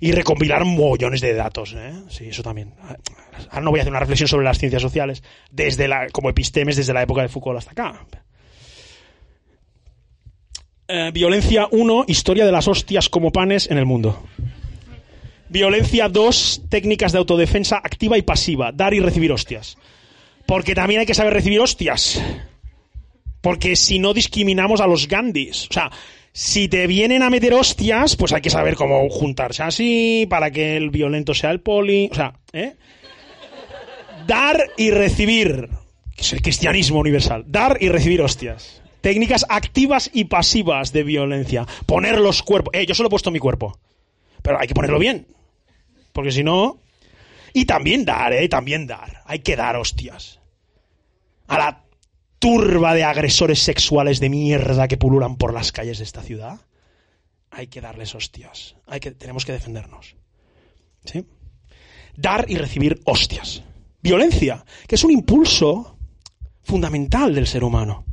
[0.00, 1.74] Y recompilar mollones de datos.
[1.76, 1.92] ¿eh?
[2.08, 2.74] Sí, eso también.
[3.50, 6.76] Ahora no voy a hacer una reflexión sobre las ciencias sociales desde la, como epistemes
[6.76, 8.06] desde la época de Foucault hasta acá.
[10.90, 14.24] Eh, violencia 1, historia de las hostias como panes en el mundo.
[15.50, 19.76] Violencia 2, técnicas de autodefensa activa y pasiva, dar y recibir hostias.
[20.46, 22.22] Porque también hay que saber recibir hostias.
[23.42, 25.66] Porque si no discriminamos a los Gandhis.
[25.68, 25.90] O sea,
[26.32, 30.78] si te vienen a meter hostias, pues hay que saber cómo juntarse así para que
[30.78, 32.08] el violento sea el poli.
[32.10, 32.76] O sea, ¿eh?
[34.26, 35.68] Dar y recibir.
[36.16, 37.44] Es el cristianismo universal.
[37.46, 38.80] Dar y recibir hostias.
[39.00, 41.66] Técnicas activas y pasivas de violencia.
[41.86, 42.74] Poner los cuerpos.
[42.74, 43.78] Eh, yo solo he puesto mi cuerpo.
[44.42, 45.26] Pero hay que ponerlo bien.
[46.12, 46.80] Porque si no.
[47.52, 48.48] Y también dar, ¿eh?
[48.48, 49.22] También dar.
[49.24, 50.40] Hay que dar hostias.
[51.46, 51.84] A la
[52.38, 56.60] turba de agresores sexuales de mierda que pululan por las calles de esta ciudad.
[57.50, 58.76] Hay que darles hostias.
[58.86, 60.16] Hay que, tenemos que defendernos.
[61.04, 61.24] ¿Sí?
[62.16, 63.62] Dar y recibir hostias.
[64.02, 65.96] Violencia, que es un impulso
[66.62, 68.04] fundamental del ser humano.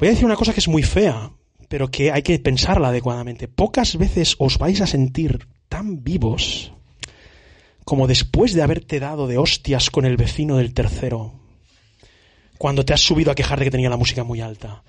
[0.00, 1.30] Voy a decir una cosa que es muy fea,
[1.68, 3.48] pero que hay que pensarla adecuadamente.
[3.48, 6.72] Pocas veces os vais a sentir tan vivos
[7.84, 11.34] como después de haberte dado de hostias con el vecino del tercero,
[12.56, 14.84] cuando te has subido a quejar de que tenía la música muy alta.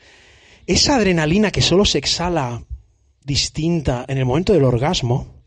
[0.65, 2.63] Esa adrenalina que solo se exhala
[3.25, 5.43] distinta en el momento del orgasmo,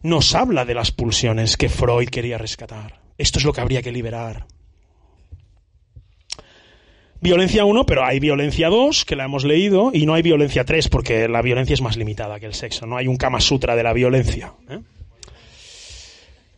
[0.00, 3.02] nos habla de las pulsiones que Freud quería rescatar.
[3.18, 4.46] Esto es lo que habría que liberar.
[7.20, 10.88] Violencia 1, pero hay violencia 2, que la hemos leído, y no hay violencia 3,
[10.88, 12.86] porque la violencia es más limitada que el sexo.
[12.86, 14.52] No hay un Kama Sutra de la violencia.
[14.68, 14.78] ¿eh?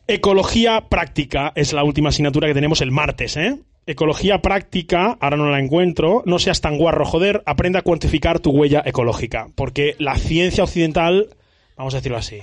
[0.06, 3.38] Ecología práctica es la última asignatura que tenemos el martes.
[3.38, 3.58] ¿eh?
[3.86, 6.22] Ecología práctica, ahora no la encuentro.
[6.26, 7.42] No seas tan guarro, joder.
[7.46, 9.48] Aprende a cuantificar tu huella ecológica.
[9.54, 11.36] Porque la ciencia occidental,
[11.78, 12.42] vamos a decirlo así.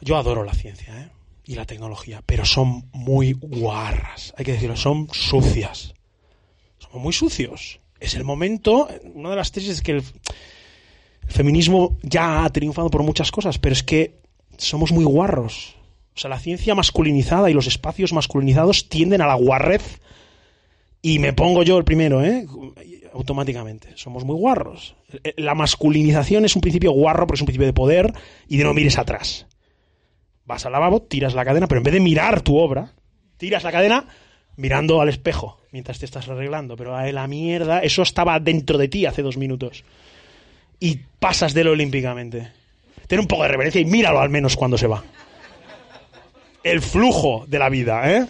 [0.00, 1.08] Yo adoro la ciencia ¿eh?
[1.44, 4.32] y la tecnología, pero son muy guarras.
[4.38, 5.95] Hay que decirlo, son sucias
[6.78, 7.80] somos muy sucios.
[8.00, 12.90] Es el momento, una de las tesis es que el, el, feminismo ya ha triunfado
[12.90, 14.20] por muchas cosas, pero es que
[14.58, 15.76] somos muy guarros.
[16.14, 20.00] O sea, la ciencia masculinizada y los espacios masculinizados tienden a la guarrez
[21.02, 22.46] y me pongo yo el primero, ¿eh?
[23.12, 23.90] Automáticamente.
[23.94, 24.96] Somos muy guarros.
[25.36, 28.12] La masculinización es un principio guarro porque es un principio de poder
[28.48, 29.46] y de no mires atrás.
[30.44, 32.94] Vas al lavabo, tiras la cadena, pero en vez de mirar tu obra,
[33.36, 34.08] tiras la cadena
[34.56, 38.88] mirando al espejo mientras te estás arreglando, pero a la mierda, eso estaba dentro de
[38.88, 39.84] ti hace dos minutos.
[40.80, 42.52] Y pasas de lo olímpicamente.
[43.06, 45.04] Ten un poco de reverencia y míralo al menos cuando se va.
[46.62, 48.26] El flujo de la vida, ¿eh?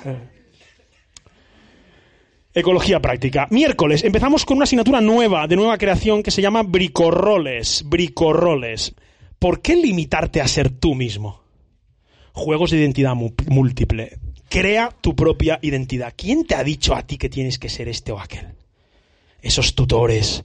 [2.53, 3.47] Ecología práctica.
[3.51, 7.85] Miércoles empezamos con una asignatura nueva, de nueva creación, que se llama bricorroles.
[7.87, 8.95] Bricorroles.
[9.39, 11.43] ¿Por qué limitarte a ser tú mismo?
[12.33, 14.19] Juegos de identidad múltiple.
[14.57, 16.14] Crea tu propia identidad.
[16.16, 18.55] ¿Quién te ha dicho a ti que tienes que ser este o aquel?
[19.42, 20.45] Esos tutores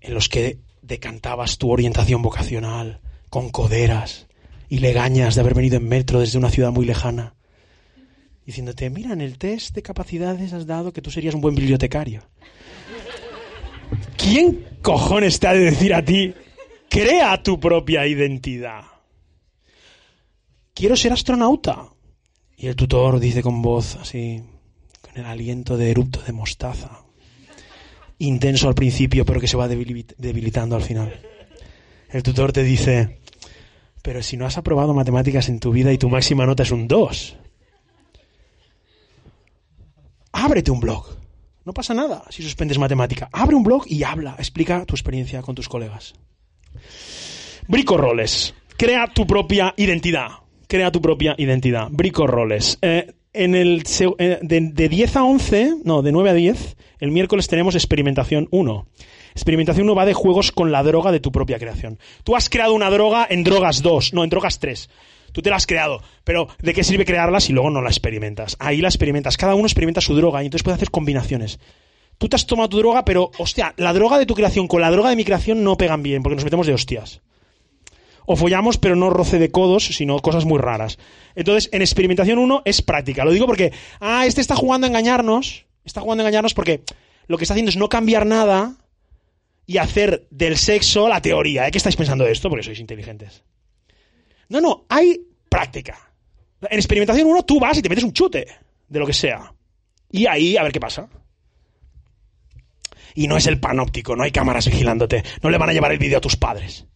[0.00, 2.98] en los que decantabas tu orientación vocacional
[3.30, 4.26] con coderas
[4.68, 7.36] y legañas de haber venido en metro desde una ciudad muy lejana,
[8.44, 12.24] diciéndote, mira, en el test de capacidades has dado que tú serías un buen bibliotecario.
[14.16, 16.34] ¿Quién cojones te ha de decir a ti,
[16.90, 18.82] crea tu propia identidad?
[20.74, 21.92] Quiero ser astronauta.
[22.56, 24.42] Y el tutor dice con voz así,
[25.02, 27.02] con el aliento de erupto de mostaza,
[28.18, 31.20] intenso al principio, pero que se va debilitando al final.
[32.08, 33.18] El tutor te dice,
[34.00, 36.88] pero si no has aprobado matemáticas en tu vida y tu máxima nota es un
[36.88, 37.36] 2,
[40.32, 41.04] ábrete un blog.
[41.64, 43.28] No pasa nada si suspendes matemática.
[43.32, 46.14] Abre un blog y habla, explica tu experiencia con tus colegas.
[47.66, 48.54] Brico roles.
[48.78, 50.45] Crea tu propia identidad.
[50.68, 51.88] Crea tu propia identidad.
[51.90, 52.78] Brico roles.
[52.82, 53.84] Eh, en el,
[54.18, 58.86] eh, de, 10 a 11, no, de 9 a 10, el miércoles tenemos experimentación 1.
[59.32, 61.98] Experimentación 1 va de juegos con la droga de tu propia creación.
[62.24, 64.88] Tú has creado una droga en drogas 2, no, en drogas 3.
[65.32, 68.56] Tú te la has creado, pero ¿de qué sirve crearla si luego no la experimentas?
[68.58, 69.36] Ahí la experimentas.
[69.36, 71.60] Cada uno experimenta su droga y entonces puede hacer combinaciones.
[72.16, 74.90] Tú te has tomado tu droga, pero, hostia, la droga de tu creación con la
[74.90, 77.20] droga de mi creación no pegan bien porque nos metemos de hostias
[78.26, 80.98] o follamos, pero no roce de codos, sino cosas muy raras.
[81.34, 83.24] Entonces, en experimentación 1 es práctica.
[83.24, 86.82] Lo digo porque, ah, este está jugando a engañarnos, está jugando a engañarnos porque
[87.28, 88.76] lo que está haciendo es no cambiar nada
[89.66, 91.66] y hacer del sexo la teoría.
[91.66, 91.70] ¿eh?
[91.70, 92.50] ¿Qué estáis pensando de esto?
[92.50, 93.42] Porque sois inteligentes.
[94.48, 95.98] No, no, hay práctica.
[96.62, 98.46] En experimentación 1 tú vas y te metes un chute
[98.88, 99.52] de lo que sea.
[100.10, 101.08] Y ahí a ver qué pasa.
[103.14, 105.98] Y no es el panóptico, no hay cámaras vigilándote, no le van a llevar el
[105.98, 106.86] vídeo a tus padres.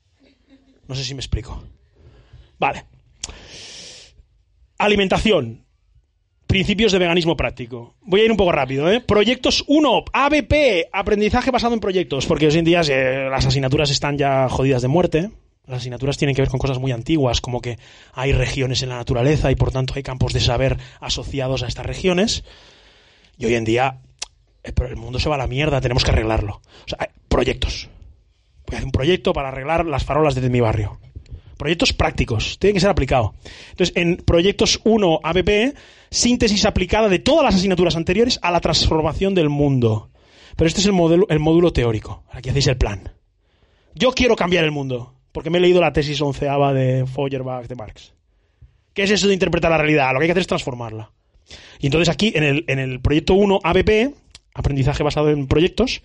[0.91, 1.63] No sé si me explico.
[2.59, 2.85] Vale.
[4.77, 5.65] Alimentación.
[6.49, 7.95] Principios de veganismo práctico.
[8.01, 8.91] Voy a ir un poco rápido.
[8.91, 8.99] ¿eh?
[8.99, 12.83] Proyectos 1, ABP, aprendizaje basado en proyectos, porque hoy en día
[13.31, 15.31] las asignaturas están ya jodidas de muerte.
[15.65, 17.79] Las asignaturas tienen que ver con cosas muy antiguas, como que
[18.13, 21.87] hay regiones en la naturaleza y por tanto hay campos de saber asociados a estas
[21.87, 22.43] regiones.
[23.39, 24.01] Y hoy en día
[24.65, 26.63] eh, el mundo se va a la mierda, tenemos que arreglarlo.
[26.85, 27.89] O sea, proyectos
[28.71, 30.99] voy un proyecto para arreglar las farolas de mi barrio.
[31.57, 33.35] Proyectos prácticos, tiene que ser aplicado.
[33.71, 35.75] Entonces, en proyectos 1 ABP,
[36.11, 40.11] síntesis aplicada de todas las asignaturas anteriores a la transformación del mundo.
[40.57, 42.25] Pero este es el, modelo, el módulo teórico.
[42.31, 43.13] Aquí hacéis el plan.
[43.95, 47.75] Yo quiero cambiar el mundo, porque me he leído la tesis onceava de Feuerbach de
[47.75, 48.15] Marx.
[48.95, 50.13] ¿Qué es eso de interpretar la realidad?
[50.13, 51.13] Lo que hay que hacer es transformarla.
[51.79, 54.15] Y entonces aquí, en el, en el proyecto 1 ABP,
[54.55, 56.03] aprendizaje basado en proyectos,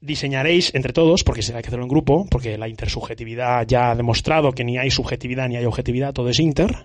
[0.00, 4.52] diseñaréis entre todos, porque hay que hacerlo en grupo, porque la intersubjetividad ya ha demostrado
[4.52, 6.84] que ni hay subjetividad ni hay objetividad, todo es inter.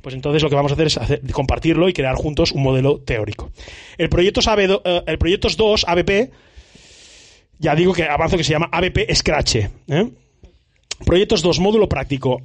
[0.00, 0.98] Pues entonces lo que vamos a hacer es
[1.32, 3.50] compartirlo y crear juntos un modelo teórico.
[3.98, 6.30] El proyecto, eh, el proyecto 2, ABP,
[7.58, 9.56] ya digo que avanzo que se llama ABP Scratch.
[9.56, 10.10] ¿eh?
[11.04, 12.40] Proyectos 2, módulo práctico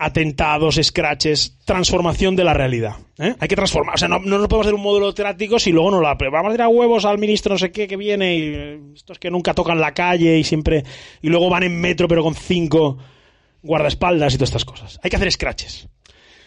[0.00, 2.96] atentados, scratches, transformación de la realidad.
[3.18, 3.34] ¿eh?
[3.38, 3.96] Hay que transformar.
[3.96, 6.14] O sea, no, no, podemos hacer un módulo terático si luego no la.
[6.14, 9.30] Vamos a tirar huevos al ministro no sé qué que viene y eh, estos que
[9.30, 10.84] nunca tocan la calle y siempre.
[11.20, 12.96] Y luego van en metro pero con cinco
[13.62, 14.98] guardaespaldas y todas estas cosas.
[15.02, 15.88] Hay que hacer scratches.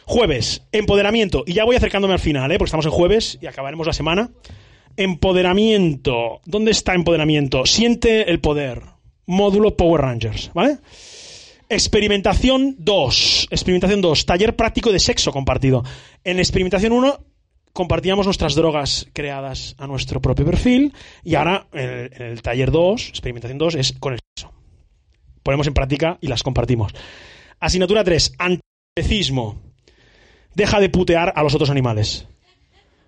[0.06, 1.44] Jueves, empoderamiento.
[1.46, 2.58] Y ya voy acercándome al final, ¿eh?
[2.58, 4.32] porque estamos en jueves y acabaremos la semana.
[4.98, 6.42] Empoderamiento.
[6.46, 7.68] ¿Dónde está empoderamiento?
[7.68, 8.82] Siente el poder.
[9.28, 10.80] Módulo Power Rangers, ¿vale?
[11.74, 13.48] Experimentación 2.
[13.50, 14.26] Experimentación 2.
[14.28, 15.84] Taller práctico de sexo compartido.
[16.24, 17.26] En experimentación 1
[17.74, 23.58] compartíamos nuestras drogas creadas a nuestro propio perfil y ahora en el, taller 2, experimentación
[23.58, 24.54] 2, es con el sexo.
[25.42, 26.94] Ponemos en práctica y las compartimos.
[27.60, 28.36] Asignatura 3.
[28.38, 29.60] Antecismo.
[30.54, 32.28] Deja de putear a los otros animales.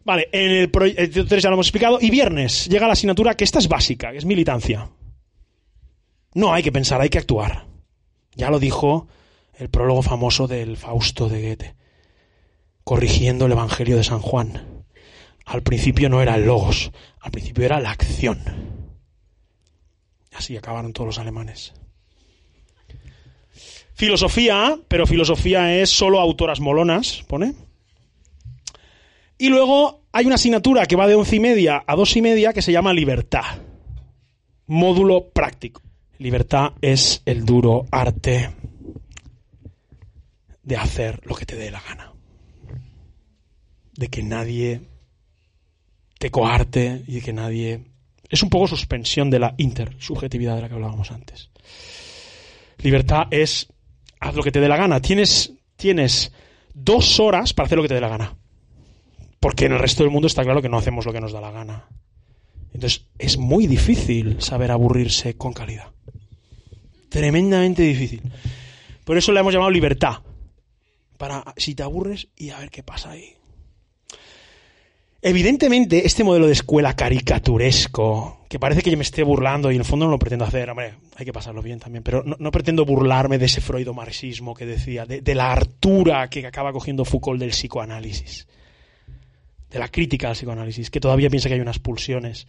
[0.03, 1.99] Vale, en el proyecto 3 ya lo hemos explicado.
[2.01, 4.89] Y viernes llega la asignatura que esta es básica, que es militancia.
[6.33, 7.74] No hay que pensar, hay que actuar.
[8.35, 9.07] Ya lo dijo
[9.57, 11.75] el prólogo famoso del Fausto de Goethe,
[12.83, 14.83] corrigiendo el Evangelio de San Juan.
[15.45, 18.41] Al principio no era el logos, al principio era la acción.
[20.33, 21.73] Así acabaron todos los alemanes.
[23.93, 27.53] Filosofía, pero filosofía es solo autoras molonas, pone.
[29.37, 32.51] Y luego hay una asignatura que va de once y media a dos y media
[32.51, 33.61] que se llama libertad.
[34.67, 35.84] Módulo práctico.
[36.17, 38.51] Libertad es el duro arte
[40.63, 42.13] de hacer lo que te dé la gana.
[43.93, 44.81] De que nadie
[46.17, 47.85] te coarte y de que nadie...
[48.29, 51.51] Es un poco suspensión de la intersubjetividad de la que hablábamos antes.
[52.79, 53.67] Libertad es
[54.19, 55.01] haz lo que te dé la gana.
[55.01, 56.31] Tienes, tienes
[56.73, 58.35] dos horas para hacer lo que te dé la gana.
[59.39, 61.41] Porque en el resto del mundo está claro que no hacemos lo que nos da
[61.41, 61.87] la gana.
[62.73, 65.91] Entonces es muy difícil saber aburrirse con calidad.
[67.15, 68.21] Tremendamente difícil.
[69.05, 70.15] Por eso le hemos llamado libertad.
[71.17, 73.33] Para si te aburres y a ver qué pasa ahí.
[75.21, 79.81] Evidentemente, este modelo de escuela caricaturesco, que parece que yo me esté burlando y en
[79.81, 82.85] el fondo no lo pretendo hacer, hombre, hay que pasarlo bien también, pero no, pretendo
[82.85, 88.45] burlarme de ese freudo-marxismo que decía, de, la hartura que acaba cogiendo Foucault del psicoanálisis,
[89.71, 92.45] de la crítica al psicoanálisis, que todavía piensa que hay unas pulsiones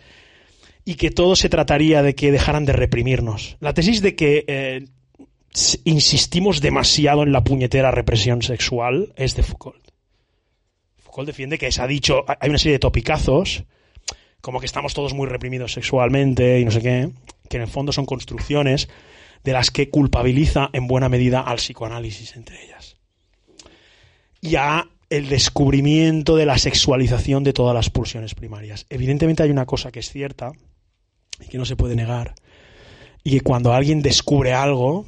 [0.86, 3.58] y que todo se trataría de que dejaran de reprimirnos.
[3.60, 4.86] La tesis de que eh,
[5.84, 9.86] insistimos demasiado en la puñetera represión sexual es de Foucault
[11.24, 13.64] defiende que se ha dicho, hay una serie de topicazos,
[14.40, 17.10] como que estamos todos muy reprimidos sexualmente y no sé qué,
[17.48, 18.88] que en el fondo son construcciones
[19.44, 22.96] de las que culpabiliza en buena medida al psicoanálisis entre ellas.
[24.40, 28.86] Y a el descubrimiento de la sexualización de todas las pulsiones primarias.
[28.90, 30.52] Evidentemente hay una cosa que es cierta
[31.40, 32.34] y que no se puede negar,
[33.22, 35.06] y que cuando alguien descubre algo,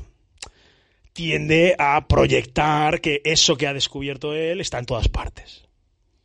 [1.12, 5.68] tiende a proyectar que eso que ha descubierto él está en todas partes.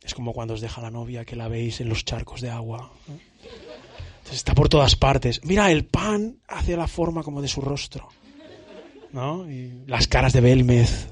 [0.04, 2.92] Es como cuando os deja la novia que la veis en los charcos de agua.
[4.30, 5.40] está por todas partes.
[5.44, 8.08] Mira, el pan hace la forma como de su rostro.
[9.12, 9.46] ¿No?
[9.86, 11.08] Las caras de Belmez.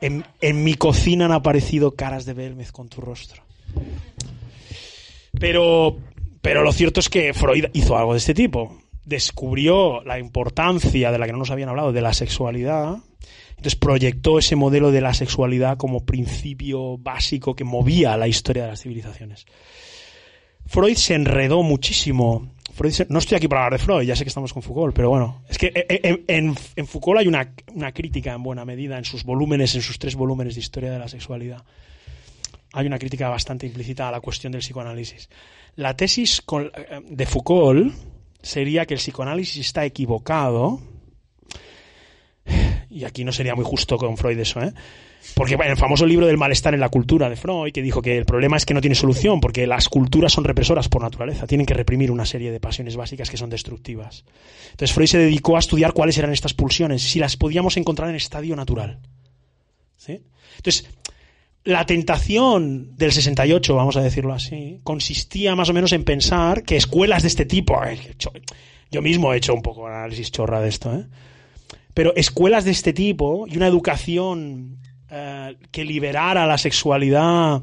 [0.00, 3.42] En, en mi cocina han aparecido caras de Belmez con tu rostro.
[5.38, 5.98] Pero,
[6.42, 8.78] pero lo cierto es que Freud hizo algo de este tipo.
[9.04, 12.98] Descubrió la importancia de la que no nos habían hablado, de la sexualidad,
[13.50, 18.70] entonces proyectó ese modelo de la sexualidad como principio básico que movía la historia de
[18.70, 19.46] las civilizaciones.
[20.66, 22.50] Freud se enredó muchísimo.
[23.08, 25.42] no estoy aquí para hablar de Freud, ya sé que estamos con Foucault, pero bueno,
[25.48, 25.72] es que
[26.26, 30.54] en, Foucault hay una, crítica en buena medida en sus volúmenes, en sus tres volúmenes
[30.54, 31.62] de historia de la sexualidad.
[32.72, 35.28] Hay una crítica bastante implícita a la cuestión del psicoanálisis.
[35.76, 37.94] La tesis eh, de Foucault
[38.40, 40.80] sería que el psicoanálisis está equivocado
[42.92, 44.72] y aquí no sería muy justo con Freud eso, ¿eh?
[45.34, 48.18] Porque en el famoso libro del malestar en la cultura de Freud, que dijo que
[48.18, 51.64] el problema es que no tiene solución, porque las culturas son represoras por naturaleza, tienen
[51.64, 54.24] que reprimir una serie de pasiones básicas que son destructivas.
[54.72, 58.16] Entonces Freud se dedicó a estudiar cuáles eran estas pulsiones, si las podíamos encontrar en
[58.16, 58.98] estadio natural.
[59.96, 60.20] ¿Sí?
[60.56, 60.90] Entonces,
[61.64, 66.76] la tentación del 68, vamos a decirlo así, consistía más o menos en pensar que
[66.76, 67.80] escuelas de este tipo,
[68.90, 71.06] yo mismo he hecho un poco análisis chorra de esto, ¿eh?
[71.94, 74.78] Pero escuelas de este tipo y una educación
[75.10, 77.62] eh, que liberara la sexualidad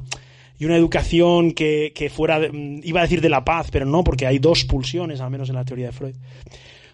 [0.59, 4.27] y una educación que, fuera, mm, iba a decir de la paz, pero no, porque
[4.27, 6.15] hay dos pulsiones, al menos en la teoría de Freud.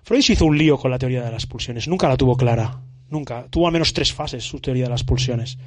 [0.04, 2.80] Freud se hizo un lío con la teoría de las pulsiones, nunca la tuvo clara,
[3.10, 3.48] nunca.
[3.50, 5.58] Tuvo al menos tres fases su teoría de las pulsiones.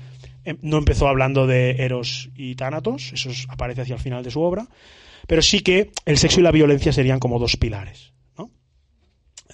[0.49, 4.41] Em, no empezó hablando de Eros y Tánatos, eso aparece hacia el final de su
[4.41, 4.67] obra,
[5.27, 8.15] pero sí que el sexo y la violencia serían como dos pilares.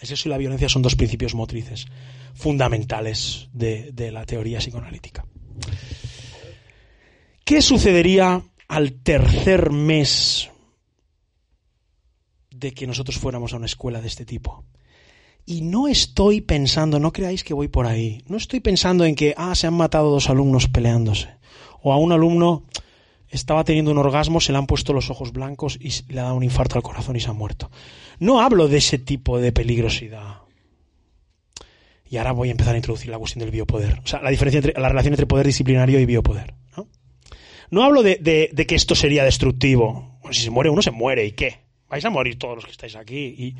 [0.01, 1.86] El sexo y la violencia son dos principios motrices
[2.34, 5.24] fundamentales de, de la teoría psicoanalítica.
[7.45, 10.51] ¿Qué sucedería al tercer mes
[12.51, 14.64] de que nosotros fuéramos a una escuela de este tipo?
[15.47, 19.34] Y no estoy pensando, no creáis que voy por ahí, no estoy pensando en que,
[19.36, 21.28] ah, se han matado dos alumnos peleándose.
[21.82, 22.64] O a un alumno
[23.28, 26.36] estaba teniendo un orgasmo, se le han puesto los ojos blancos y le ha dado
[26.36, 27.70] un infarto al corazón y se ha muerto.
[28.18, 30.38] No hablo de ese tipo de peligrosidad.
[32.09, 34.01] Y ahora voy a empezar a introducir la cuestión del biopoder.
[34.05, 36.55] O sea, la diferencia entre la relación entre poder disciplinario y biopoder.
[36.76, 36.88] No,
[37.70, 38.18] no hablo de,
[38.68, 40.20] que esto sería destructivo.
[40.30, 41.26] si se muere uno, se muere.
[41.26, 41.61] ¿Y qué?
[41.88, 43.34] Vais a morir todos los que estáis aquí.
[43.36, 43.57] Y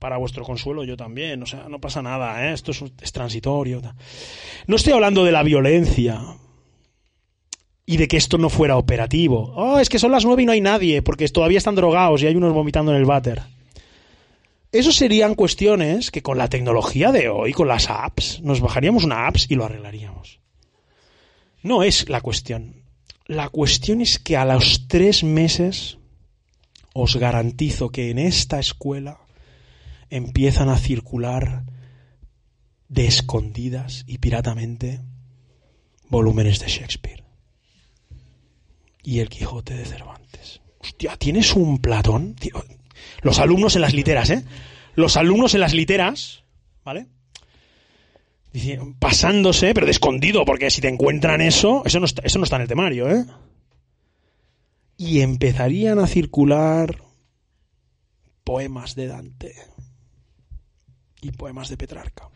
[0.00, 1.40] para vuestro consuelo yo también.
[1.44, 2.48] O sea, no pasa nada.
[2.48, 2.54] ¿eh?
[2.54, 3.80] Esto es, transitorio.
[4.66, 6.20] No estoy hablando de la violencia
[7.86, 9.52] y de que esto no fuera operativo.
[9.54, 12.26] Oh, es que son las nueve y no hay nadie, porque todavía están drogados y
[12.26, 13.42] hay unos vomitando en el váter.
[14.72, 19.26] Eso serían cuestiones que con la tecnología de hoy, con las apps, nos bajaríamos una
[19.26, 20.40] apps y lo arreglaríamos.
[21.62, 22.84] No es la cuestión.
[23.26, 25.98] La cuestión es que a los tres meses
[26.94, 29.19] os garantizo que en esta escuela
[30.10, 31.64] empiezan a circular
[32.88, 35.00] de escondidas y piratamente
[36.08, 37.24] volúmenes de Shakespeare
[39.02, 40.60] y el Quijote de Cervantes.
[40.80, 42.34] Hostia, ¿tienes un Platón?
[43.22, 44.44] Los alumnos en las literas, ¿eh?
[44.94, 46.44] Los alumnos en las literas,
[46.84, 47.06] ¿vale?
[48.98, 52.56] pasándose, pero de escondido, porque si te encuentran eso, eso no está, eso no está
[52.56, 53.24] en el temario, ¿eh?
[54.96, 57.00] Y empezarían a circular
[58.42, 59.54] poemas de Dante
[61.22, 62.28] y poemas de Petrarca.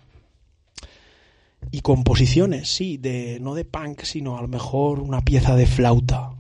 [1.70, 6.34] Y composiciones, sí, de no de punk, sino a lo mejor una pieza de flauta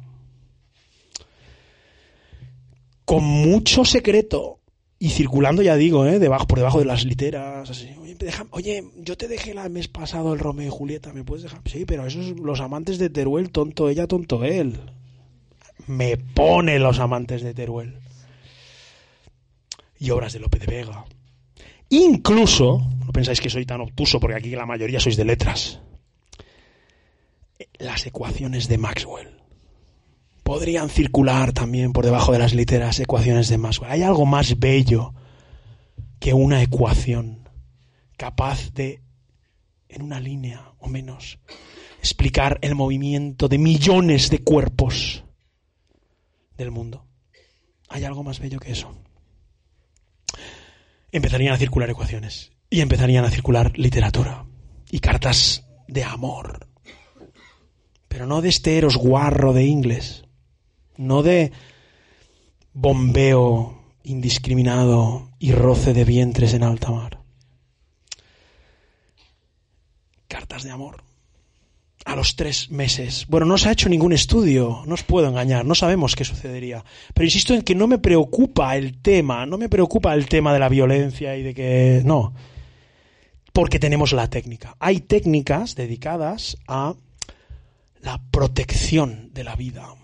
[3.04, 4.60] con mucho secreto
[4.98, 6.18] y circulando, ya digo, ¿eh?
[6.18, 7.68] debajo, por debajo de las literas.
[7.70, 7.96] Oye,
[8.50, 11.60] oye, yo te dejé el mes pasado el Romeo y Julieta, ¿me puedes dejar?
[11.66, 14.80] Sí, pero esos los amantes de Teruel, tonto ella, tonto él.
[15.86, 17.98] Me pone los amantes de Teruel.
[19.98, 21.04] Y obras de Lope de Vega.
[21.94, 25.80] Incluso, no pensáis que soy tan obtuso porque aquí la mayoría sois de letras.
[27.78, 29.40] Las ecuaciones de Maxwell
[30.42, 33.92] podrían circular también por debajo de las literas ecuaciones de Maxwell.
[33.92, 35.14] Hay algo más bello
[36.18, 37.48] que una ecuación
[38.16, 39.00] capaz de,
[39.88, 41.38] en una línea o menos,
[42.00, 45.22] explicar el movimiento de millones de cuerpos
[46.56, 47.06] del mundo.
[47.88, 49.03] Hay algo más bello que eso.
[51.14, 54.46] Empezarían a circular ecuaciones y empezarían a circular literatura
[54.90, 56.66] y cartas de amor.
[58.08, 60.24] Pero no de este eros guarro de inglés,
[60.96, 61.52] no de
[62.72, 67.22] bombeo indiscriminado y roce de vientres en alta mar.
[70.26, 71.04] Cartas de amor.
[72.04, 73.26] A los tres meses.
[73.28, 76.84] Bueno, no se ha hecho ningún estudio, no os puedo engañar, no sabemos qué sucedería.
[77.14, 80.58] Pero insisto en que no me preocupa el tema, no me preocupa el tema de
[80.58, 82.02] la violencia y de que...
[82.04, 82.34] No.
[83.52, 84.76] Porque tenemos la técnica.
[84.80, 86.94] Hay técnicas dedicadas a
[88.02, 89.94] la protección de la vida.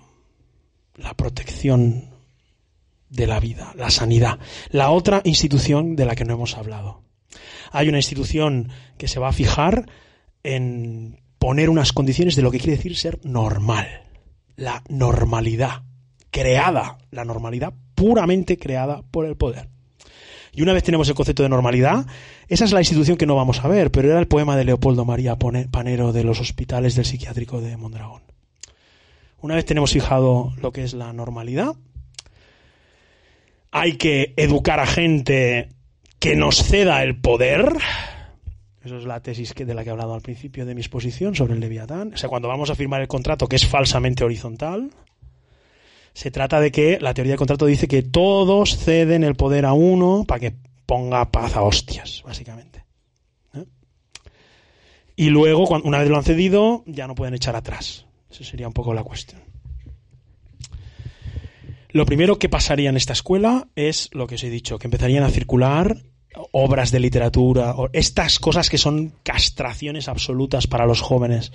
[0.97, 2.11] La protección
[3.11, 4.39] de la vida, la sanidad.
[4.71, 7.03] La otra institución de la que no hemos hablado.
[7.73, 9.87] Hay una institución que se va a fijar
[10.43, 13.89] en poner unas condiciones de lo que quiere decir ser normal.
[14.55, 15.83] La normalidad.
[16.31, 16.99] Creada.
[17.11, 19.69] La normalidad puramente creada por el poder.
[20.53, 22.07] Y una vez tenemos el concepto de normalidad,
[22.49, 25.05] esa es la institución que no vamos a ver, pero era el poema de Leopoldo
[25.05, 28.23] María Panero de los hospitales del psiquiátrico de Mondragón.
[29.41, 31.77] Una vez tenemos fijado lo que es la normalidad,
[33.71, 35.69] hay que educar a gente
[36.19, 37.73] que nos ceda el poder.
[38.85, 41.35] Eso es la tesis que, de la que he hablado al principio de mi exposición
[41.35, 42.15] sobre el Leviatán.
[42.15, 44.91] O sea, cuando vamos a firmar el contrato que es falsamente horizontal,
[46.15, 49.75] se trata de que la teoría del contrato dice que todos ceden el poder a
[49.75, 50.57] uno para que
[50.87, 52.85] ponga paz a hostias, básicamente.
[55.15, 58.07] Y luego, una vez lo han cedido, ya no pueden echar atrás.
[58.31, 59.43] Esa sería un poco la cuestión.
[61.91, 65.25] Lo primero que pasaría en esta escuela es lo que os he dicho, que empezarían
[65.25, 66.05] a circular
[66.53, 71.53] obras de literatura, o estas cosas que son castraciones absolutas para los jóvenes.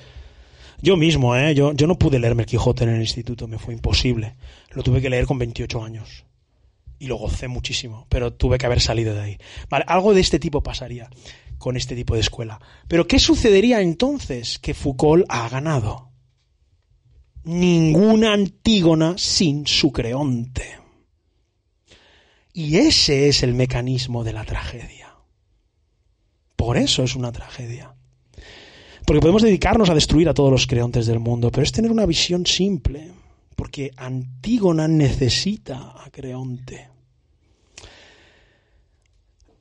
[0.81, 1.55] Yo mismo, ¿eh?
[1.55, 4.35] yo, yo no pude leerme el Quijote en el instituto, me fue imposible.
[4.71, 6.25] Lo tuve que leer con 28 años.
[6.99, 9.37] Y lo gocé muchísimo, pero tuve que haber salido de ahí.
[9.69, 11.09] Vale, algo de este tipo pasaría
[11.57, 12.59] con este tipo de escuela.
[12.87, 16.09] Pero ¿qué sucedería entonces que Foucault ha ganado?
[17.43, 20.84] Ninguna Antígona sin su Creonte.
[22.57, 25.13] Y ese es el mecanismo de la tragedia.
[26.55, 27.95] Por eso es una tragedia.
[29.05, 32.05] Porque podemos dedicarnos a destruir a todos los creontes del mundo, pero es tener una
[32.05, 33.11] visión simple.
[33.57, 36.87] Porque Antígona necesita a Creonte.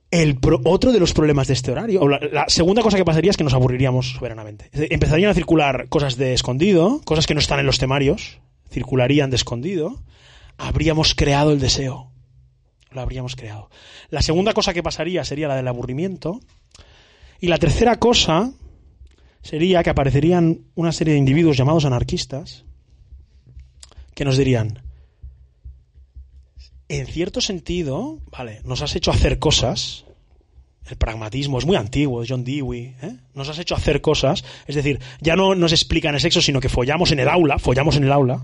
[0.09, 3.35] El otro de los problemas de este horario, la, la, segunda cosa que pasaría es
[3.35, 4.69] que nos aburriríamos soberanamente.
[4.71, 8.39] Empezarían a circular cosas de escondido, cosas que no están en los temarios,
[8.71, 10.01] circularían de escondido.
[10.57, 12.14] Habríamos creado el deseo.
[12.95, 13.69] Lo habríamos creado.
[14.09, 16.39] La segunda cosa que pasaría sería la del aburrimiento.
[17.41, 18.53] Y la tercera cosa
[19.41, 22.63] sería que aparecerían una serie de individuos llamados anarquistas
[24.15, 24.81] que nos dirían,
[26.87, 30.05] en cierto sentido, vale, nos has hecho hacer cosas,
[30.87, 33.17] el pragmatismo es muy antiguo, John Dewey, ¿eh?
[33.33, 36.69] nos has hecho hacer cosas, es decir, ya no nos explican el sexo, sino que
[36.69, 38.43] follamos en el aula, follamos en el aula,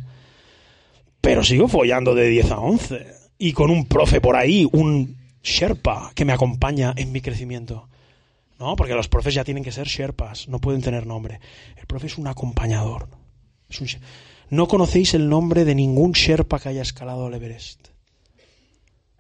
[1.22, 6.12] pero sigo follando de 10 a 11, y con un profe por ahí, un Sherpa
[6.14, 7.90] que me acompaña en mi crecimiento.
[8.60, 11.40] No, porque los profes ya tienen que ser Sherpas, no pueden tener nombre.
[11.76, 13.10] El profe es un acompañador.
[14.52, 17.88] No conocéis el nombre de ningún Sherpa que haya escalado el Everest.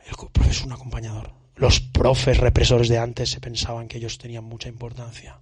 [0.05, 1.31] El profe es un acompañador.
[1.55, 5.39] Los profes represores de antes se pensaban que ellos tenían mucha importancia.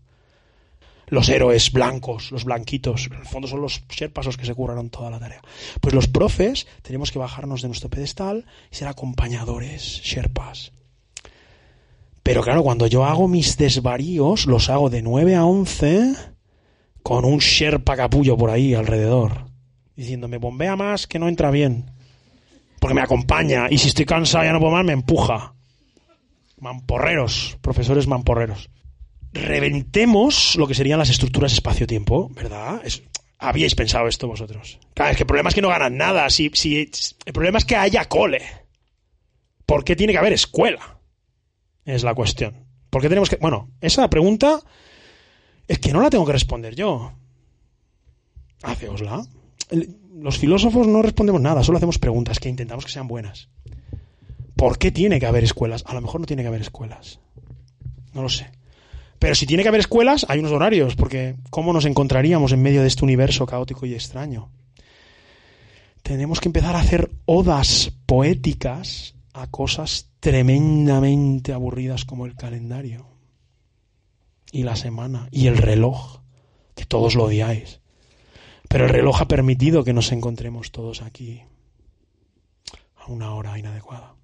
[1.09, 4.89] Los héroes blancos, los blanquitos, en el fondo son los Sherpas los que se curraron
[4.89, 5.41] toda la tarea.
[5.81, 10.71] Pues los profes tenemos que bajarnos de nuestro pedestal y ser acompañadores, Sherpas.
[12.21, 16.15] Pero claro, cuando yo hago mis desvaríos, los hago de 9 a 11
[17.01, 19.45] con un Sherpa capullo por ahí alrededor,
[19.95, 21.91] diciéndome, bombea más que no entra bien.
[22.79, 25.53] Porque me acompaña y si estoy cansado ya no puedo más, me empuja.
[26.59, 28.69] Mamporreros, profesores mamporreros.
[29.33, 32.81] Reventemos lo que serían las estructuras espacio-tiempo, ¿verdad?
[33.37, 34.79] Habíais pensado esto vosotros.
[34.93, 36.29] Claro, es que el problema es que no ganan nada.
[36.29, 36.89] Si, si,
[37.25, 38.41] el problema es que haya cole.
[39.65, 40.99] ¿Por qué tiene que haber escuela?
[41.85, 42.65] Es la cuestión.
[42.89, 43.37] ¿Por qué tenemos que.?
[43.37, 44.59] Bueno, esa pregunta
[45.67, 47.13] es que no la tengo que responder yo.
[48.63, 49.25] Haceosla.
[50.15, 53.49] Los filósofos no respondemos nada, solo hacemos preguntas que intentamos que sean buenas.
[54.55, 55.83] ¿Por qué tiene que haber escuelas?
[55.87, 57.19] A lo mejor no tiene que haber escuelas.
[58.13, 58.51] No lo sé.
[59.19, 62.81] Pero si tiene que haber escuelas, hay unos horarios, porque ¿cómo nos encontraríamos en medio
[62.81, 64.49] de este universo caótico y extraño?
[66.01, 73.07] Tenemos que empezar a hacer odas poéticas a cosas tremendamente aburridas como el calendario
[74.51, 76.21] y la semana y el reloj,
[76.75, 77.81] que todos lo odiáis.
[78.69, 81.41] Pero el reloj ha permitido que nos encontremos todos aquí
[82.95, 84.15] a una hora inadecuada.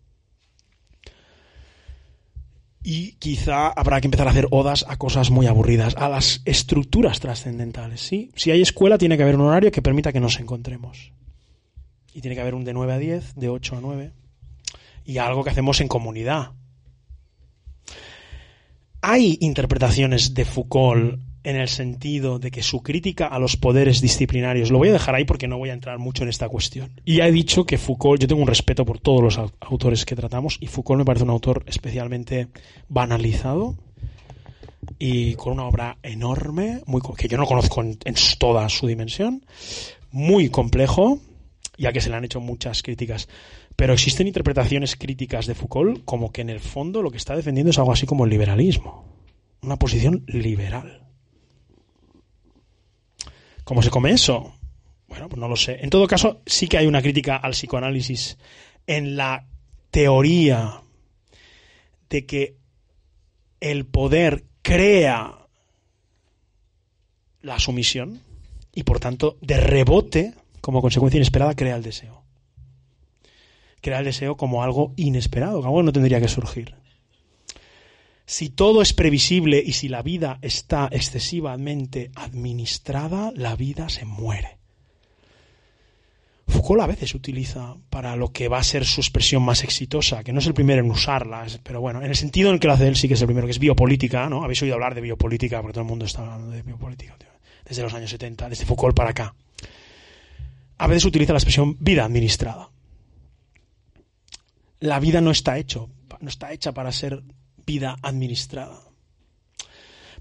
[2.87, 7.19] Y quizá habrá que empezar a hacer odas a cosas muy aburridas, a las estructuras
[7.19, 7.99] trascendentales.
[7.99, 8.29] ¿sí?
[8.35, 11.11] Si hay escuela, tiene que haber un horario que permita que nos encontremos.
[12.13, 14.11] Y tiene que haber un de 9 a 10, de 8 a 9.
[15.03, 16.51] Y algo que hacemos en comunidad.
[19.01, 24.71] Hay interpretaciones de Foucault en el sentido de que su crítica a los poderes disciplinarios,
[24.71, 26.99] lo voy a dejar ahí porque no voy a entrar mucho en esta cuestión.
[27.05, 30.15] Y ya he dicho que Foucault, yo tengo un respeto por todos los autores que
[30.15, 32.47] tratamos, y Foucault me parece un autor especialmente
[32.89, 33.75] banalizado
[34.97, 39.45] y con una obra enorme, muy, que yo no conozco en, en toda su dimensión,
[40.11, 41.19] muy complejo,
[41.77, 43.27] ya que se le han hecho muchas críticas.
[43.75, 47.69] Pero existen interpretaciones críticas de Foucault como que en el fondo lo que está defendiendo
[47.69, 49.05] es algo así como el liberalismo,
[49.61, 51.04] una posición liberal.
[53.65, 54.53] ¿Cómo se come eso?
[55.07, 55.79] Bueno, pues no lo sé.
[55.81, 58.37] En todo caso, sí que hay una crítica al psicoanálisis
[58.87, 59.47] en la
[59.89, 60.81] teoría
[62.09, 62.57] de que
[63.59, 65.47] el poder crea
[67.41, 68.21] la sumisión
[68.73, 72.23] y por tanto de rebote, como consecuencia inesperada, crea el deseo.
[73.81, 76.75] Crea el deseo como algo inesperado, que algo no tendría que surgir
[78.25, 84.57] si todo es previsible y si la vida está excesivamente administrada, la vida se muere.
[86.47, 90.31] Foucault a veces utiliza para lo que va a ser su expresión más exitosa, que
[90.31, 92.87] no es el primero en usarla, pero bueno, en el sentido en que lo hace
[92.87, 94.43] él sí que es el primero, que es biopolítica, ¿no?
[94.43, 97.15] Habéis oído hablar de biopolítica, porque todo el mundo está hablando de biopolítica
[97.65, 99.35] desde los años 70, desde Foucault para acá.
[100.77, 102.69] A veces utiliza la expresión vida administrada.
[104.79, 107.23] La vida no está hecho, no está hecha para ser
[107.65, 108.81] vida administrada.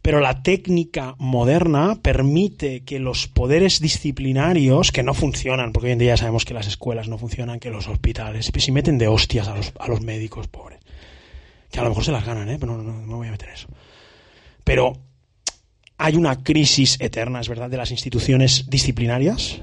[0.05, 5.99] Pero la técnica moderna permite que los poderes disciplinarios, que no funcionan, porque hoy en
[5.99, 9.49] día ya sabemos que las escuelas no funcionan, que los hospitales, si meten de hostias
[9.49, 10.81] a los, a los médicos pobres,
[11.71, 12.59] que a lo mejor se las ganan, ¿eh?
[12.61, 13.69] pero no, no, no me voy a meter eso.
[14.63, 14.93] Pero
[15.97, 19.63] hay una crisis eterna, es verdad, de las instituciones disciplinarias,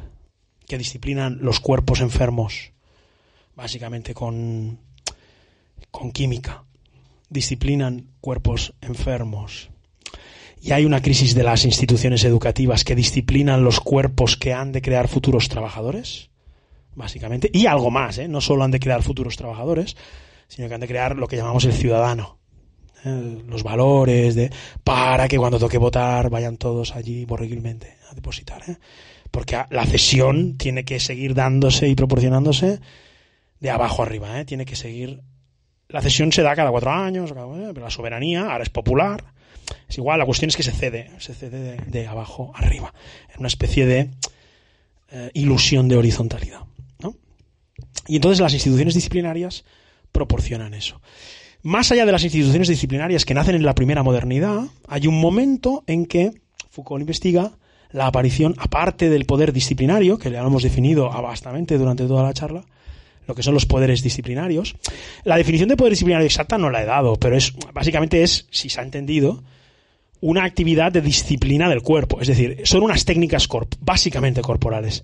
[0.65, 2.71] que disciplinan los cuerpos enfermos,
[3.55, 4.79] básicamente con,
[5.91, 6.63] con química
[7.31, 9.71] disciplinan cuerpos enfermos.
[10.61, 14.83] Y hay una crisis de las instituciones educativas que disciplinan los cuerpos que han de
[14.83, 16.29] crear futuros trabajadores,
[16.93, 17.49] básicamente.
[17.51, 18.27] Y algo más, ¿eh?
[18.27, 19.95] no solo han de crear futuros trabajadores,
[20.47, 22.37] sino que han de crear lo que llamamos el ciudadano.
[23.05, 23.41] ¿eh?
[23.47, 24.51] Los valores de
[24.83, 28.61] para que cuando toque votar vayan todos allí borreguilmente a depositar.
[28.67, 28.77] ¿eh?
[29.31, 32.79] Porque la cesión tiene que seguir dándose y proporcionándose
[33.59, 34.39] de abajo arriba.
[34.39, 34.45] ¿eh?
[34.45, 35.21] Tiene que seguir
[35.91, 39.23] la cesión se da cada cuatro años, la soberanía ahora es popular.
[39.87, 42.93] Es igual, la cuestión es que se cede, se cede de, abajo arriba,
[43.33, 44.09] en una especie de
[45.11, 46.61] eh, ilusión de horizontalidad.
[48.07, 49.63] Y entonces las instituciones disciplinarias
[50.11, 51.01] proporcionan eso.
[51.61, 55.83] Más allá de las instituciones disciplinarias que nacen en la primera modernidad, hay un momento
[55.87, 56.31] en que
[56.69, 57.51] Foucault investiga
[57.91, 62.65] la aparición, aparte del poder disciplinario, que le hemos definido bastante durante toda la charla,
[63.27, 64.75] lo que son los poderes disciplinarios.
[65.23, 68.69] La definición de poder disciplinario exacta no la he dado, pero es básicamente es, si
[68.69, 69.43] se ha entendido,
[70.21, 73.47] una actividad de disciplina del cuerpo, es decir, son unas técnicas
[73.79, 75.03] básicamente corporales.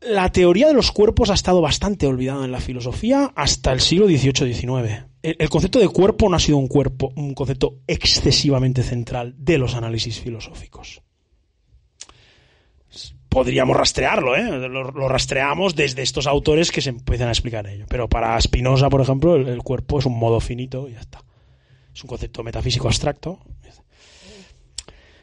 [0.00, 4.06] La teoría de los cuerpos ha estado bastante olvidada en la filosofía hasta el siglo
[4.06, 5.04] XVIII-XIX.
[5.22, 9.76] El, concepto de cuerpo no ha sido un cuerpo, un concepto excesivamente central de los
[9.76, 11.02] análisis filosóficos
[13.32, 14.68] podríamos rastrearlo, ¿eh?
[14.68, 17.86] Lo, rastreamos desde estos autores que se empiezan a explicar ello.
[17.88, 21.24] Pero para Spinoza, por ejemplo, el, cuerpo es un modo finito y ya está.
[21.94, 23.38] Es un concepto metafísico abstracto.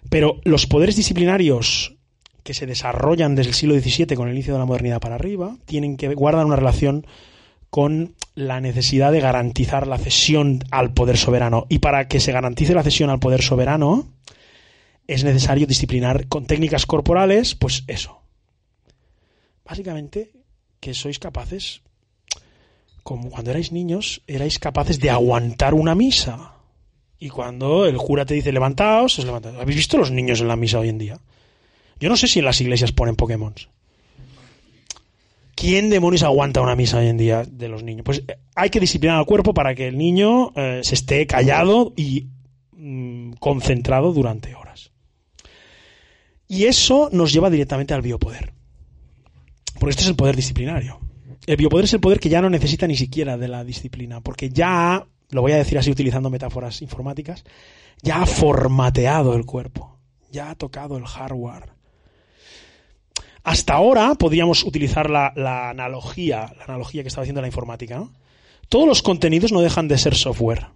[0.10, 1.96] Pero los poderes disciplinarios
[2.44, 5.56] que se desarrollan desde el siglo XVII con el inicio de la modernidad para arriba
[5.66, 7.06] tienen que guardar una relación
[7.70, 11.68] con la necesidad de garantizar la cesión al poder soberano.
[11.70, 14.08] Y para que se garantice la cesión al poder soberano,
[15.10, 18.22] es necesario disciplinar con técnicas corporales, pues eso.
[19.66, 20.32] Básicamente,
[20.80, 21.82] que sois capaces,
[23.02, 26.54] como cuando erais niños, erais capaces de aguantar una misa.
[27.18, 29.58] Y cuando el cura te dice levantaos, os levantáis.
[29.58, 31.20] ¿Habéis visto los niños en la misa hoy en día?
[32.00, 33.56] Yo no sé si en las iglesias ponen Pokémon.
[35.56, 38.04] ¿Quién demonios aguanta una misa hoy en día de los niños?
[38.06, 41.94] Pues eh, hay que disciplinar al cuerpo para que el niño eh, se esté callado
[41.98, 42.28] y
[42.74, 44.69] mm, concentrado durante horas.
[46.50, 48.54] Y eso nos lleva directamente al biopoder.
[49.76, 51.00] Porque esto es el poder disciplinario.
[51.46, 54.50] El biopoder es el poder que ya no necesita ni siquiera de la disciplina, porque
[54.50, 57.44] ya, lo voy a decir así utilizando metáforas informáticas,
[58.02, 60.00] ya ha formateado el cuerpo,
[60.32, 61.70] ya ha tocado el hardware.
[63.44, 65.32] Hasta ahora podríamos utilizar la,
[65.70, 68.10] analogía, la analogía que estaba haciendo la informática.
[68.70, 70.68] Todos los contenidos no dejan de ser software.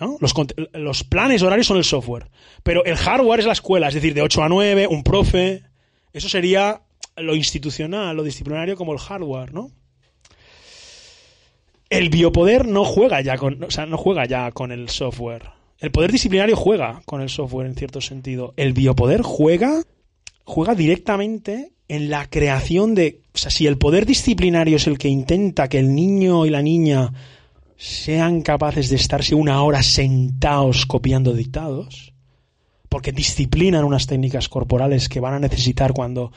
[0.00, 0.16] ¿No?
[0.20, 0.34] Los,
[0.72, 2.28] los, planes horarios son el software,
[2.62, 5.62] pero el hardware es la escuela, es decir, de 8 a 9, un profe.
[6.12, 6.80] Eso sería
[7.16, 9.70] lo institucional, lo disciplinario como el hardware, ¿no?
[11.88, 15.50] El biopoder no juega ya con, o sea, no juega ya con el software.
[15.78, 18.54] El poder disciplinario juega con el software en cierto sentido.
[18.56, 19.82] El biopoder juega
[20.44, 25.08] juega directamente en la creación de, o sea, si el poder disciplinario es el que
[25.08, 27.12] intenta que el niño y la niña
[27.80, 32.12] sean capaces de estarse una hora sentados copiando dictados,
[32.90, 36.30] porque disciplinan unas técnicas corporales que van a necesitar cuando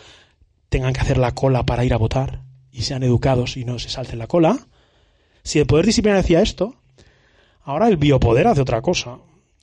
[0.69, 3.89] tengan que hacer la cola para ir a votar y sean educados y no se
[3.89, 4.57] salten la cola,
[5.43, 6.75] si el poder disciplinar hacía esto,
[7.63, 9.17] ahora el biopoder hace otra cosa.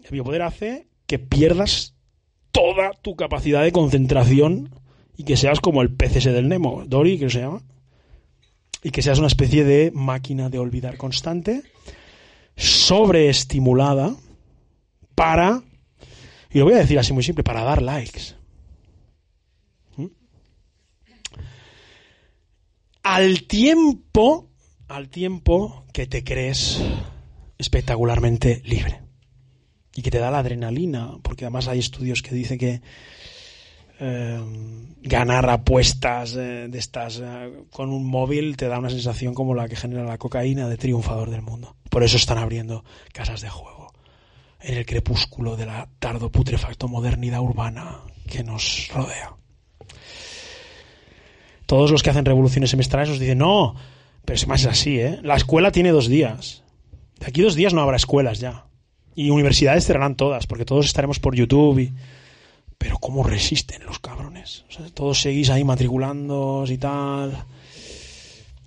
[0.04, 1.94] El biopoder hace que pierdas
[2.52, 4.68] toda tu capacidad de concentración
[5.16, 7.62] y que seas como el ese del Nemo, Dory, que se llama,
[8.82, 11.62] y que seas una especie de máquina de olvidar constante,
[12.56, 14.16] sobreestimulada,
[15.14, 15.62] para,
[16.50, 18.34] y lo voy a decir así muy simple, para dar likes.
[19.96, 20.06] ¿Mm?
[23.02, 24.50] Al tiempo
[24.90, 26.82] al tiempo que te crees
[27.58, 29.02] espectacularmente libre
[29.94, 32.82] y que te da la adrenalina, porque además hay estudios que dicen que
[34.03, 34.40] eh,
[35.03, 39.68] ganar apuestas eh, de estas eh, con un móvil te da una sensación como la
[39.68, 41.76] que genera la cocaína de triunfador del mundo.
[41.90, 42.82] Por eso están abriendo
[43.12, 43.92] casas de juego
[44.62, 49.34] en el crepúsculo de la tardo putrefacto modernidad urbana que nos rodea.
[51.66, 53.74] Todos los que hacen revoluciones semestrales nos dicen, no,
[54.24, 55.18] pero es más así, ¿eh?
[55.22, 56.64] La escuela tiene dos días.
[57.18, 58.66] De aquí dos días no habrá escuelas ya.
[59.14, 61.92] Y universidades cerrarán todas, porque todos estaremos por YouTube y...
[62.80, 64.64] Pero ¿cómo resisten los cabrones?
[64.70, 67.44] O sea, todos seguís ahí matriculando y tal.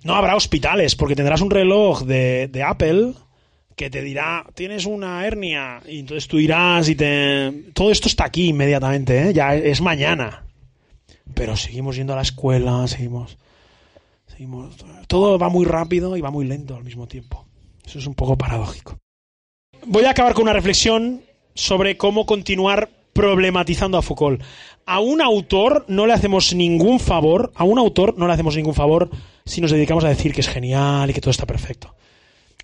[0.04, 3.14] No habrá hospitales, porque tendrás un reloj de, de Apple
[3.74, 7.50] que te dirá, tienes una hernia, y entonces tú irás y te...
[7.74, 9.32] Todo esto está aquí inmediatamente, ¿eh?
[9.32, 10.44] Ya es mañana.
[11.34, 13.36] Pero seguimos yendo a la escuela, seguimos
[15.06, 17.46] todo va muy rápido y va muy lento al mismo tiempo.
[17.84, 18.98] Eso es un poco paradójico.
[19.86, 21.22] Voy a acabar con una reflexión
[21.54, 24.42] sobre cómo continuar problematizando a Foucault.
[24.84, 28.74] A un autor no le hacemos ningún favor, a un autor no le hacemos ningún
[28.74, 29.08] favor
[29.46, 31.94] si nos dedicamos a decir que es genial y que todo está perfecto.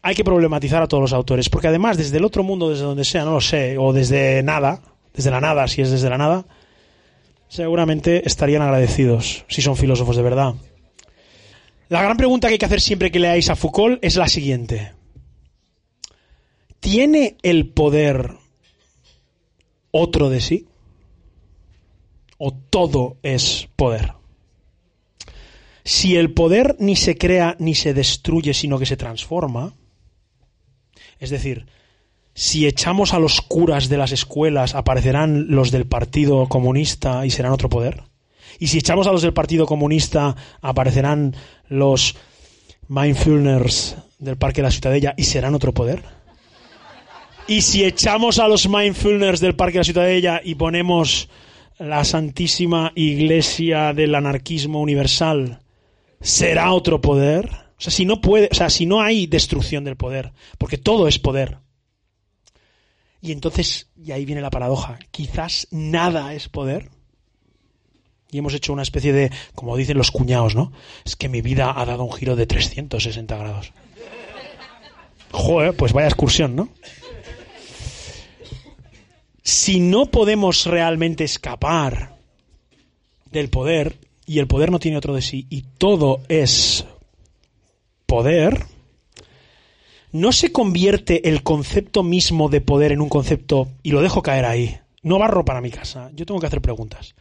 [0.03, 3.05] Hay que problematizar a todos los autores, porque además desde el otro mundo, desde donde
[3.05, 4.83] sea, no lo sé, o desde nada,
[5.15, 6.45] desde la nada, si es desde la nada,
[7.49, 10.55] seguramente estarían agradecidos si son filósofos de verdad.
[11.89, 14.93] La gran pregunta que hay que hacer siempre que leáis a Foucault es la siguiente.
[16.81, 18.40] ¿Tiene el poder
[19.91, 20.67] otro de sí?
[22.39, 24.15] ¿O todo es poder?
[25.85, 29.75] Si el poder ni se crea ni se destruye, sino que se transforma,
[31.19, 31.67] es decir,
[32.35, 37.53] si echamos a los curas de las escuelas, aparecerán los del Partido Comunista y serán
[37.53, 38.05] otro poder.
[38.59, 41.35] Y si echamos a los del Partido Comunista, aparecerán
[41.69, 42.17] los
[42.89, 46.03] mindfulness del Parque de la Ciutadella y serán otro poder.
[47.51, 51.29] Y si echamos a los mindfulness del Parque de la Ciutadella y ponemos
[51.81, 55.59] la Santísima Iglesia del Anarquismo Universal,
[56.21, 57.51] ¿será otro poder?
[57.77, 61.09] O sea, si no puede, o sea, si no hay destrucción del poder, porque todo
[61.09, 61.59] es poder.
[63.21, 66.89] Y entonces, y ahí viene la paradoja, quizás nada es poder
[68.31, 70.71] y hemos hecho una especie de, como dicen los cuñados, ¿no?
[71.05, 73.73] Es que mi vida ha dado un giro de 360 grados.
[75.33, 76.69] Joder, pues vaya excursión, ¿no?
[79.51, 82.17] Si no podemos realmente escapar
[83.33, 86.87] del poder, y el poder no tiene otro de sí, y todo es
[88.07, 88.65] poder,
[90.13, 94.45] no se convierte el concepto mismo de poder en un concepto, y lo dejo caer
[94.45, 97.17] ahí, no barro para mi casa, yo tengo que hacer preguntas.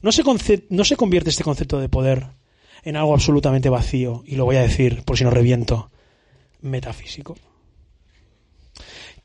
[0.00, 0.22] ¿No se,
[0.70, 2.28] ¿No se convierte este concepto de poder
[2.84, 4.22] en algo absolutamente vacío?
[4.26, 5.90] Y lo voy a decir por si no reviento.
[6.62, 7.36] metafísico.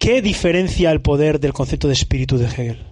[0.01, 2.87] ¿Qué diferencia el poder del concepto de espíritu de Hegel?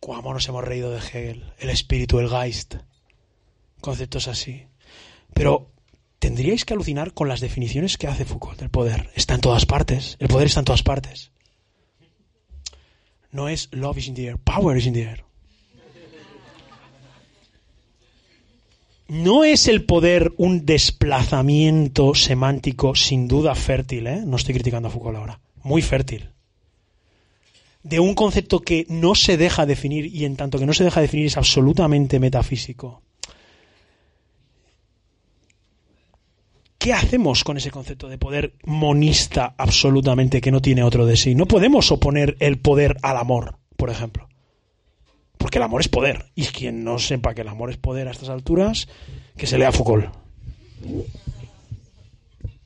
[0.00, 1.52] ¿Cómo nos hemos reído de Hegel?
[1.58, 2.76] El espíritu, el Geist.
[3.82, 4.68] Conceptos así.
[5.34, 5.70] Pero
[6.18, 9.10] tendríais que alucinar con las definiciones que hace Foucault del poder.
[9.16, 10.16] Está en todas partes.
[10.18, 11.30] El poder está en todas partes.
[13.30, 15.27] No es love is in the air, power is in the air.
[19.08, 24.22] No es el poder un desplazamiento semántico sin duda fértil, ¿eh?
[24.22, 25.40] No estoy criticando a Foucault ahora.
[25.62, 26.28] Muy fértil.
[27.82, 31.00] De un concepto que no se deja definir y en tanto que no se deja
[31.00, 33.02] definir es absolutamente metafísico.
[36.76, 41.34] ¿Qué hacemos con ese concepto de poder monista absolutamente que no tiene otro de sí?
[41.34, 44.27] No podemos oponer el poder al amor, por ejemplo.
[45.38, 46.26] Porque el amor es poder.
[46.34, 48.88] Y quien no sepa que el amor es poder a estas alturas,
[49.36, 50.12] que se lea Foucault.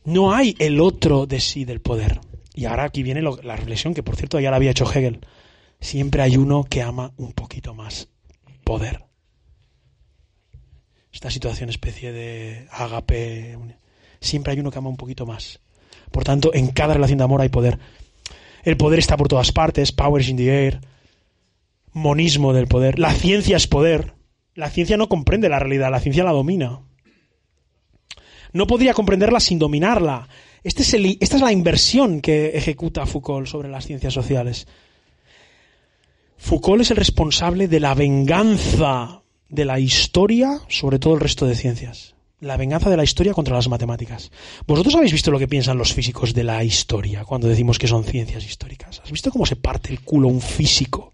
[0.05, 2.21] No hay el otro de sí del poder.
[2.55, 5.21] Y ahora aquí viene la reflexión que, por cierto, ya la había hecho Hegel.
[5.81, 8.09] Siempre hay uno que ama un poquito más
[8.65, 9.05] poder.
[11.13, 13.59] Esta situación especie de agape.
[14.21, 15.61] Siempre hay uno que ama un poquito más.
[16.11, 17.79] Por tanto, en cada relación de amor hay poder.
[18.63, 20.81] El poder está por todas partes, power is in the air,
[21.93, 22.99] monismo del poder.
[22.99, 24.15] La ciencia es poder.
[24.55, 26.81] La ciencia no comprende la realidad, la ciencia la domina.
[28.53, 30.29] No podría comprenderla sin dominarla.
[30.63, 34.67] Este es esta es la inversión que ejecuta Foucault sobre las ciencias sociales.
[36.37, 41.55] Foucault es el responsable de la venganza de la historia sobre todo el resto de
[41.55, 42.15] ciencias.
[42.41, 44.33] La venganza de la historia contra las matemáticas.
[44.67, 48.05] ¿Vosotros habéis visto lo que piensan los físicos de la historia cuando decimos que son
[48.05, 49.01] ciencias históricas?
[49.03, 51.13] ¿Has visto cómo se parte el culo un físico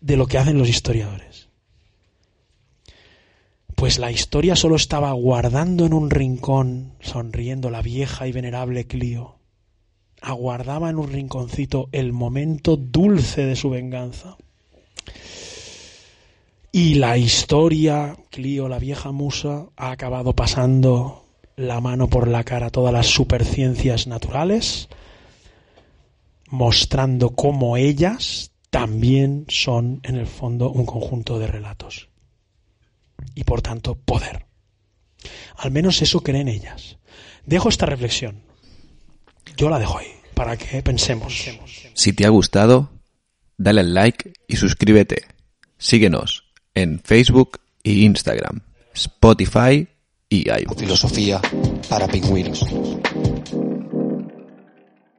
[0.00, 1.48] de lo que hacen los historiadores.
[3.74, 9.36] Pues la historia solo estaba guardando en un rincón, sonriendo la vieja y venerable Clio.
[10.20, 14.36] Aguardaba en un rinconcito el momento dulce de su venganza.
[16.72, 21.24] Y la historia, Clio, la vieja musa, ha acabado pasando
[21.54, 24.88] la mano por la cara a todas las superciencias naturales,
[26.50, 32.08] mostrando cómo ellas también son en el fondo un conjunto de relatos
[33.34, 34.46] y por tanto poder.
[35.56, 36.98] Al menos eso creen ellas.
[37.46, 38.42] Dejo esta reflexión.
[39.56, 41.48] Yo la dejo ahí para que pensemos.
[41.94, 42.90] Si te ha gustado,
[43.56, 45.24] dale al like y suscríbete.
[45.78, 46.44] Síguenos
[46.74, 48.60] en Facebook e Instagram,
[48.94, 49.88] Spotify
[50.28, 50.78] y iVoox.
[50.78, 51.40] Filosofía
[51.88, 52.64] para pingüinos.